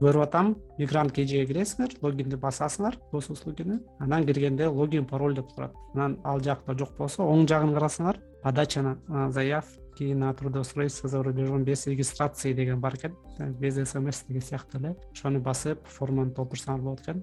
көрүп 0.00 0.24
атам 0.24 0.54
мигрант 0.78 1.12
kgге 1.14 1.44
киресиңер 1.46 1.94
логинди 2.02 2.36
басасыңар 2.40 2.96
госуслугини 3.12 3.78
анан 4.00 4.26
киргенде 4.26 4.66
логин 4.66 5.06
пароль 5.06 5.34
деп 5.34 5.48
турат. 5.54 5.74
Анан 5.94 6.18
ал 6.24 6.40
жакта 6.40 6.74
жок 6.78 6.96
болсо 6.98 7.22
оң 7.22 7.46
жагын 7.48 7.74
карасаңар 7.76 8.18
подача 8.42 8.96
заявки 9.30 10.12
на 10.12 10.34
трудоустройство 10.34 11.08
за 11.08 11.22
рубежом 11.22 11.64
без 11.64 11.86
регистрации 11.86 12.52
деген 12.54 12.80
бар 12.80 12.94
экен. 12.94 13.14
Без 13.60 13.74
смс 13.88 14.24
деген 14.26 14.42
сыяктуу 14.42 14.80
эле. 14.80 14.96
Ошону 15.12 15.40
басып 15.40 15.86
форманы 15.86 16.34
толтурсаңар 16.34 16.80
болот 16.80 17.00
экен. 17.00 17.22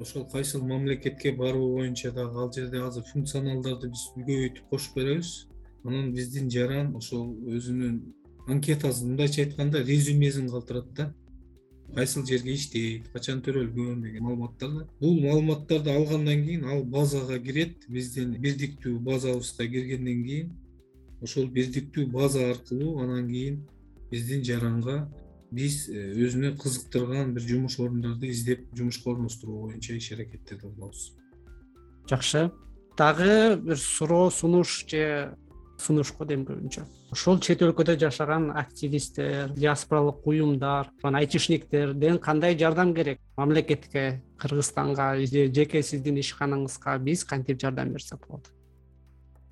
Ошол 0.00 0.24
кайсыл 0.30 0.62
мамлекетке 0.64 1.32
баруу 1.32 1.76
боюнча 1.76 2.12
дагы 2.12 2.38
ал 2.38 2.52
жерде 2.52 2.80
азыр 2.80 3.04
функционалдарды 3.12 3.88
биз 3.88 4.06
көбөйтүп 4.16 4.68
кошуп 4.70 4.96
беребиз. 4.96 5.48
Анан 5.84 6.12
биздин 6.12 6.48
жаран 6.48 6.94
ошол 6.96 7.34
өзүнүн 7.46 8.00
анкетасын 8.48 9.08
мындайча 9.08 9.42
айтканда 9.42 9.82
резюмесин 9.82 10.48
калтырат 10.48 10.92
да 10.94 11.12
кайсыл 11.94 12.26
жерге 12.26 12.54
иштейт 12.54 13.08
качан 13.12 13.42
төрөлгөн 13.44 14.02
деген 14.06 14.24
маалыматтарды 14.24 14.86
бул 15.00 15.18
маалыматтарды 15.20 15.92
алгандан 15.92 16.44
кийин 16.46 16.64
ал 16.64 16.84
базага 16.84 17.38
кирет 17.38 17.88
биздин 17.88 18.36
бирдиктүү 18.40 18.98
базабызга 19.10 19.66
киргенден 19.74 20.22
кийин 20.28 20.52
ошол 21.22 21.50
бирдиктүү 21.58 22.06
база 22.12 22.48
аркылуу 22.50 22.98
анан 23.04 23.28
кийин 23.28 23.60
биздин 24.10 24.44
жаранга 24.44 25.02
биз 25.52 25.88
э, 25.92 26.12
өзүнө 26.16 26.54
кызыктырган 26.60 27.34
бир 27.36 27.44
жумуш 27.44 27.78
орундарды 27.80 28.30
издеп 28.32 28.64
жумушка 28.76 29.12
орноштуруу 29.12 29.66
боюнча 29.66 29.96
иш 29.96 30.12
аракеттерди 30.16 30.62
кылабыз. 30.62 31.12
Жакшы. 32.08 32.50
Дагы 32.96 33.56
бир 33.56 33.76
суроо 33.76 34.30
сунуш 34.30 34.86
же 34.88 35.36
сунуш 35.82 36.12
го 36.16 36.24
дейм 36.24 36.46
көбүнчө. 36.46 36.84
Ошол 37.12 37.40
чет 37.42 37.62
өлкөдө 37.66 37.98
жашаган 38.00 38.50
активисттер 38.56 39.52
диаспоралык 39.56 40.26
уюмдар 40.26 40.90
айтишниктерден 41.02 42.18
кандай 42.18 42.58
жардам 42.58 42.94
керек? 42.94 43.20
Мамлекетке 43.36 44.22
кыргызстанга 44.38 45.14
же 45.26 45.46
жеке 45.52 45.82
сиздин 45.82 46.18
ишканаңызга 46.22 46.98
биз 46.98 47.24
кантип 47.24 47.60
жардам 47.60 47.92
берсек 47.92 48.26
болот 48.28 48.48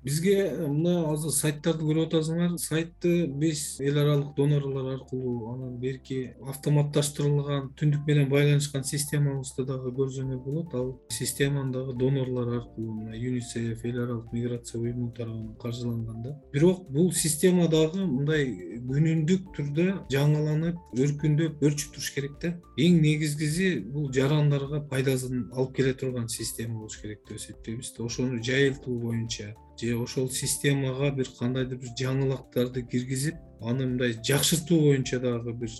бизге 0.03 0.35
мына 0.67 1.11
азыр 1.11 1.33
сайттарды 1.35 1.85
көрүп 1.85 2.07
атасыңар 2.09 2.55
сайтты 2.61 3.27
биз 3.41 3.77
эл 3.83 3.99
аралык 4.01 4.33
донорлор 4.37 4.87
аркылуу 4.95 5.51
анан 5.53 5.75
берки 5.81 6.33
автоматташтырылган 6.53 7.69
түндүк 7.79 8.07
менен 8.07 8.29
байланышкан 8.31 8.83
системабызды 8.87 9.65
дагы 9.69 9.93
көрсөңөр 9.99 10.41
болот. 10.45 10.73
Ал 10.73 10.89
системаны 11.09 11.71
дагы 11.75 11.93
донорлор 11.93 12.53
аркылуу 12.57 12.95
мына 12.97 13.15
юнисеф 13.15 13.85
эл 13.85 14.03
аралык 14.03 14.33
миграция 14.33 14.81
уюму 14.81 15.11
тарабынан 15.11 15.55
каржыланган 15.61 16.23
да. 16.23 16.35
Бирок 16.51 16.89
бул 16.89 17.11
система 17.13 17.67
дагы 17.67 18.05
мындай 18.05 18.79
күнүмдүк 18.89 19.51
түрдө 19.57 19.87
жаңыланып 20.11 20.97
өркүндөп 20.97 21.61
өрчүп 21.61 21.93
туруш 21.95 22.13
керек 22.15 22.39
да. 22.41 22.55
Эң 22.77 23.01
негизгиси 23.05 23.79
бул 23.85 24.09
жарандарга 24.13 24.81
пайдасын 24.89 25.51
алып 25.53 25.75
келе 25.77 25.93
турган 25.93 26.29
система 26.29 26.79
болуш 26.79 26.97
керек 27.01 27.21
деп 27.27 27.37
эсептейбиз 27.37 27.93
да. 27.97 28.05
Ошону 28.05 28.41
жайылтуу 28.43 28.99
боюнча 28.99 29.53
же 29.81 29.97
ошол 29.97 30.29
системага 30.29 31.11
бир 31.11 31.29
кандайдыр 31.39 31.79
бир 31.81 31.93
жаңылыктарды 31.99 32.83
киргизип 32.87 33.35
аны 33.61 33.87
мындай 33.87 34.17
жакшыртуу 34.27 34.79
боюнча 34.87 35.19
дагы 35.19 35.53
бир 35.53 35.71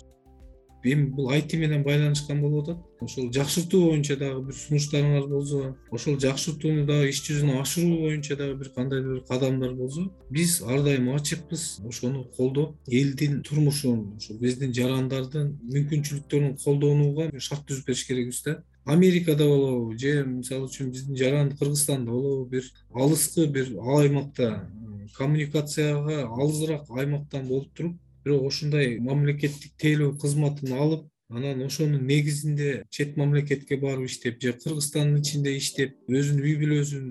эми 0.84 1.06
бул 1.06 1.30
айти 1.30 1.56
менен 1.56 1.82
байланышкан 1.84 2.40
болуп 2.40 2.68
атат. 2.68 2.78
Ошол 3.00 3.30
жакшыртуу 3.32 3.90
боюнча 3.90 4.16
дагы 4.16 4.42
бир 4.46 4.54
сунуштарыңар 4.54 5.28
болсо 5.28 5.76
ошол 5.90 6.18
жакшыртууну 6.18 6.86
дагы 6.86 7.10
иш 7.10 7.22
жүзүнө 7.26 7.60
ашыруу 7.60 8.00
боюнча 8.00 8.36
дагы 8.36 8.58
бир 8.58 8.72
кандайдыр 8.74 9.20
бир 9.20 9.24
кадамдар 9.28 9.74
болсо 9.78 10.08
биз 10.30 10.60
ар 10.62 10.82
дайым 10.82 11.10
ачыкпыз 11.14 11.80
ошону 11.86 12.24
колдоп 12.36 12.76
элдин 12.88 13.42
турмушун 13.42 14.16
ушул 14.16 14.38
биздин 14.42 14.74
жарандардын 14.74 15.54
мүмкүнчүлүктөрүн 15.70 16.58
колдонууга 16.64 17.30
шарт 17.38 17.66
түзүп 17.68 17.86
бериш 17.86 18.06
керекпиз 18.06 18.42
да 18.46 18.58
америкада 18.84 19.46
болобу 19.46 19.96
же 19.98 20.24
мисалы 20.26 20.66
үчүн 20.66 20.90
биздин 20.90 21.16
жаран 21.16 21.52
кыргызстанда 21.56 22.10
болобу 22.10 22.46
бир 22.50 22.64
алыскы 22.94 23.46
бир 23.46 23.70
аймакта 23.78 24.68
коммуникацияга 25.16 26.26
алысыраак 26.26 26.90
аймактан 26.90 27.46
болуп 27.48 27.72
туруп 27.74 27.96
бирок 28.24 28.46
ошондой 28.50 28.98
мамлекеттик 28.98 29.76
тейлөө 29.78 30.18
кызматын 30.18 30.72
алып 30.72 31.06
анан 31.30 31.62
ошонун 31.62 32.06
негизинде 32.06 32.84
чет 32.90 33.16
мамлекетке 33.16 33.76
барып 33.76 34.10
иштеп 34.10 34.40
же 34.42 34.52
кыргызстандын 34.52 35.22
ичинде 35.22 35.56
иштеп 35.56 35.96
өзүнүн 36.08 36.44
үй 36.44 36.56
бүлөсүн 36.60 37.06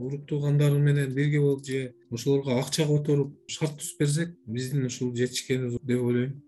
урук 0.00 0.26
туугандары 0.26 0.78
менен 0.78 1.12
бирге 1.14 1.40
болуп 1.40 1.66
же 1.66 1.94
ошолорго 2.10 2.58
акча 2.58 2.86
которуп 2.88 3.34
шарт 3.48 3.80
түзүп 3.80 3.98
берсек 4.00 4.36
биздин 4.46 4.86
ушул 4.86 5.14
жетишкенибиз 5.16 5.80
деп 5.82 6.02
ойлойм. 6.02 6.42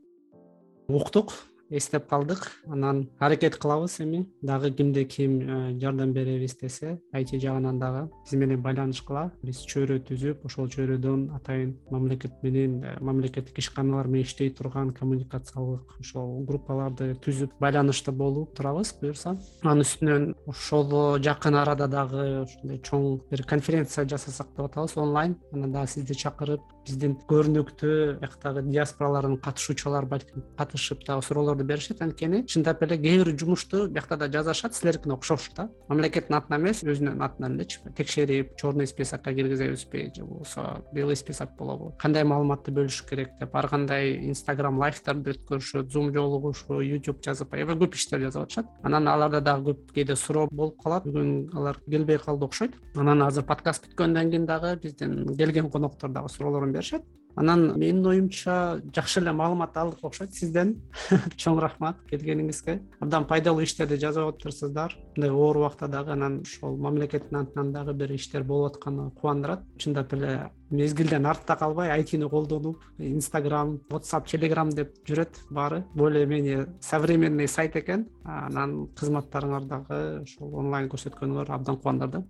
Уктук 0.88 1.35
эстеп 1.76 2.06
калдык. 2.08 2.50
Анан 2.66 3.08
аракет 3.18 3.56
кылабыз 3.56 4.00
эми. 4.00 4.26
Дагы 4.42 4.70
кимде 4.70 5.04
ким 5.04 5.40
э, 5.40 5.78
жардам 5.80 6.12
беребиз 6.12 6.56
десе 6.56 7.00
айти 7.12 7.38
жагынан 7.38 7.78
дагы 7.78 8.11
биз 8.24 8.32
менен 8.32 8.62
байланышкыла. 8.62 9.32
Биз 9.42 9.62
чөйрө 9.66 10.00
түзүп 10.08 10.44
ошол 10.46 10.68
чөйрөдөн 10.68 11.30
атайын 11.37 11.76
мамлекет 11.90 12.42
менен 12.42 12.82
э, 12.85 12.96
мамлекеттик 13.00 13.58
ишканалар 13.58 14.06
менен 14.06 14.26
иштей 14.26 14.50
турган 14.50 14.92
коммуникациялык 14.92 15.96
ошол 16.00 16.44
группаларды 16.44 17.14
түзүп 17.24 17.56
байланышта 17.61 18.12
болуп 18.12 18.54
турабыз 18.56 18.94
буюрса. 19.00 19.37
Анын 19.62 19.87
үстүнөн 19.87 20.28
ошол 20.46 21.18
жакын 21.22 21.56
арада 21.56 21.88
дагы 21.88 22.42
ушундай 22.44 22.82
чоң 22.85 23.20
бир 23.30 23.44
конференция 23.48 24.06
жасасак 24.08 24.52
деп 24.56 24.66
атабыз 24.66 24.96
онлайн. 24.96 25.38
Анан 25.52 25.72
дагы 25.72 25.88
сизди 25.96 26.14
чакырып 26.14 26.61
биздин 26.87 27.16
көрүнүктүү 27.29 28.18
бияктагы 28.21 28.62
диаспоралардын 28.68 29.38
катышуучулары 29.42 30.07
балким 30.07 30.45
катышып 30.59 31.05
дагы 31.07 31.23
суроолорду 31.27 31.64
беришет. 31.64 32.03
Анткени 32.03 32.45
чындап 32.47 32.83
эле 32.83 32.99
кээ 32.99 33.25
бир 33.25 33.33
жумушту 33.38 33.88
биякта 33.88 34.16
да 34.16 34.29
жазышат 34.29 34.75
силердикине 34.75 35.14
окшош 35.14 35.51
да. 35.57 35.68
Мамлекеттин 35.88 36.37
атынан 36.37 36.61
эмес 36.61 36.83
өзүнүн 36.83 37.23
атынан 37.23 37.57
элечи 37.57 37.81
текшерип 37.97 38.57
черный 38.57 38.87
списокко 38.87 39.35
киргизебизби 39.35 40.12
же 40.16 40.25
болбосо 40.25 40.83
белый 40.92 41.16
список 41.16 41.57
болобу 41.59 41.95
кандай 41.99 42.25
маалыматты 42.25 42.73
бөлүш 42.73 43.03
керек 43.09 43.31
деп 43.40 43.55
ар 43.57 43.68
кандай 43.68 44.16
инстаграм 44.29 44.79
лайфтарды 44.79 45.35
өткөрүшөт 45.37 45.90
зум 45.92 46.12
жолугушуу 46.14 46.83
youtube 46.83 47.23
жазып 47.25 47.55
аябай 47.55 47.77
көп 47.77 47.95
иштер 47.95 48.21
жазып 48.21 48.42
атышат 48.42 48.66
анан 48.83 49.09
аларда 49.09 49.40
дагы 49.40 49.73
көп 49.73 49.92
кээде 49.95 50.16
суроо 50.16 50.49
болуп 50.51 50.83
калат. 50.83 51.07
Бүгүн 51.07 51.51
алар 51.57 51.79
келбей 51.88 52.18
калды 52.18 52.47
окшойт. 52.47 52.75
Анан 52.97 53.23
азыр 53.27 53.45
подкаст 53.47 53.87
бүткөндөн 53.88 54.31
кийин 54.31 54.47
дагы 54.47 54.75
биздин 54.83 55.37
келген 55.37 55.71
коноктор 55.71 56.11
дагы 56.11 56.29
беришет. 56.72 57.04
Анан 57.35 57.78
менин 57.78 58.04
оюмча 58.06 58.82
жакшы 58.94 59.20
эле 59.20 59.32
маалымат 59.32 59.76
алдык 59.76 60.04
окшойт 60.04 60.35
сизден. 60.37 60.74
Чоң 61.40 61.61
рахмат 61.64 62.00
келгениңизге. 62.11 62.78
Абдан 63.00 63.24
пайдалуу 63.28 63.64
иштерди 63.64 63.96
жазып 64.00 64.35
атыптырсыздар 64.35 64.96
мындай 65.16 65.30
оор 65.32 65.56
убакта 65.62 65.88
дагы 65.88 66.12
анан 66.12 66.42
ошол 66.42 66.76
мамлекеттин 66.76 67.38
атынан 67.40 67.72
дагы 67.72 67.94
бир 67.94 68.12
иштер 68.12 68.44
болуп 68.44 68.74
атканы 68.74 69.11
кубандырат. 69.16 69.64
Чындап 69.78 70.12
эле 70.12 70.50
мезгилден 70.70 71.26
артта 71.26 71.56
калбай 71.56 71.90
айтини 71.90 72.28
колдонуп 72.28 72.82
инстаграм 72.98 73.78
whatsapp 73.88 74.28
телеграм 74.28 74.68
деп 74.70 74.92
жүрөт 75.08 75.40
баары. 75.50 75.87
Более 75.94 76.26
менее 76.26 76.66
современный 76.80 77.48
сайт 77.48 77.76
экен. 77.76 78.11
Анан 78.24 78.90
кызматтарыңар 78.92 79.64
дагы 79.70 80.02
ошол 80.26 80.52
онлайн 80.61 80.90
көрсөткөнүңөр 80.92 81.48
абдан 81.48 81.80
кубандырды 81.80 82.26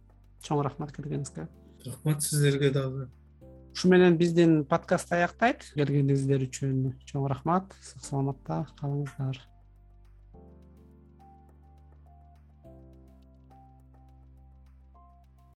чоң 0.47 0.63
рахмат 0.63 0.95
келгениңизге. 0.95 1.49
Рахмат 1.87 2.23
сиздерге 2.23 2.71
дагы 2.71 3.09
ушу 3.73 3.89
менен 3.89 4.19
биздин 4.21 4.63
подкастты 4.69 5.17
аяктайт. 5.21 5.65
Келгениңиздер 5.77 6.45
үчүн 6.49 6.93
чоң 7.09 7.29
рахмат 7.33 7.73
сак 7.81 8.05
саламатта 8.05 8.65
калыңыздар 8.81 9.41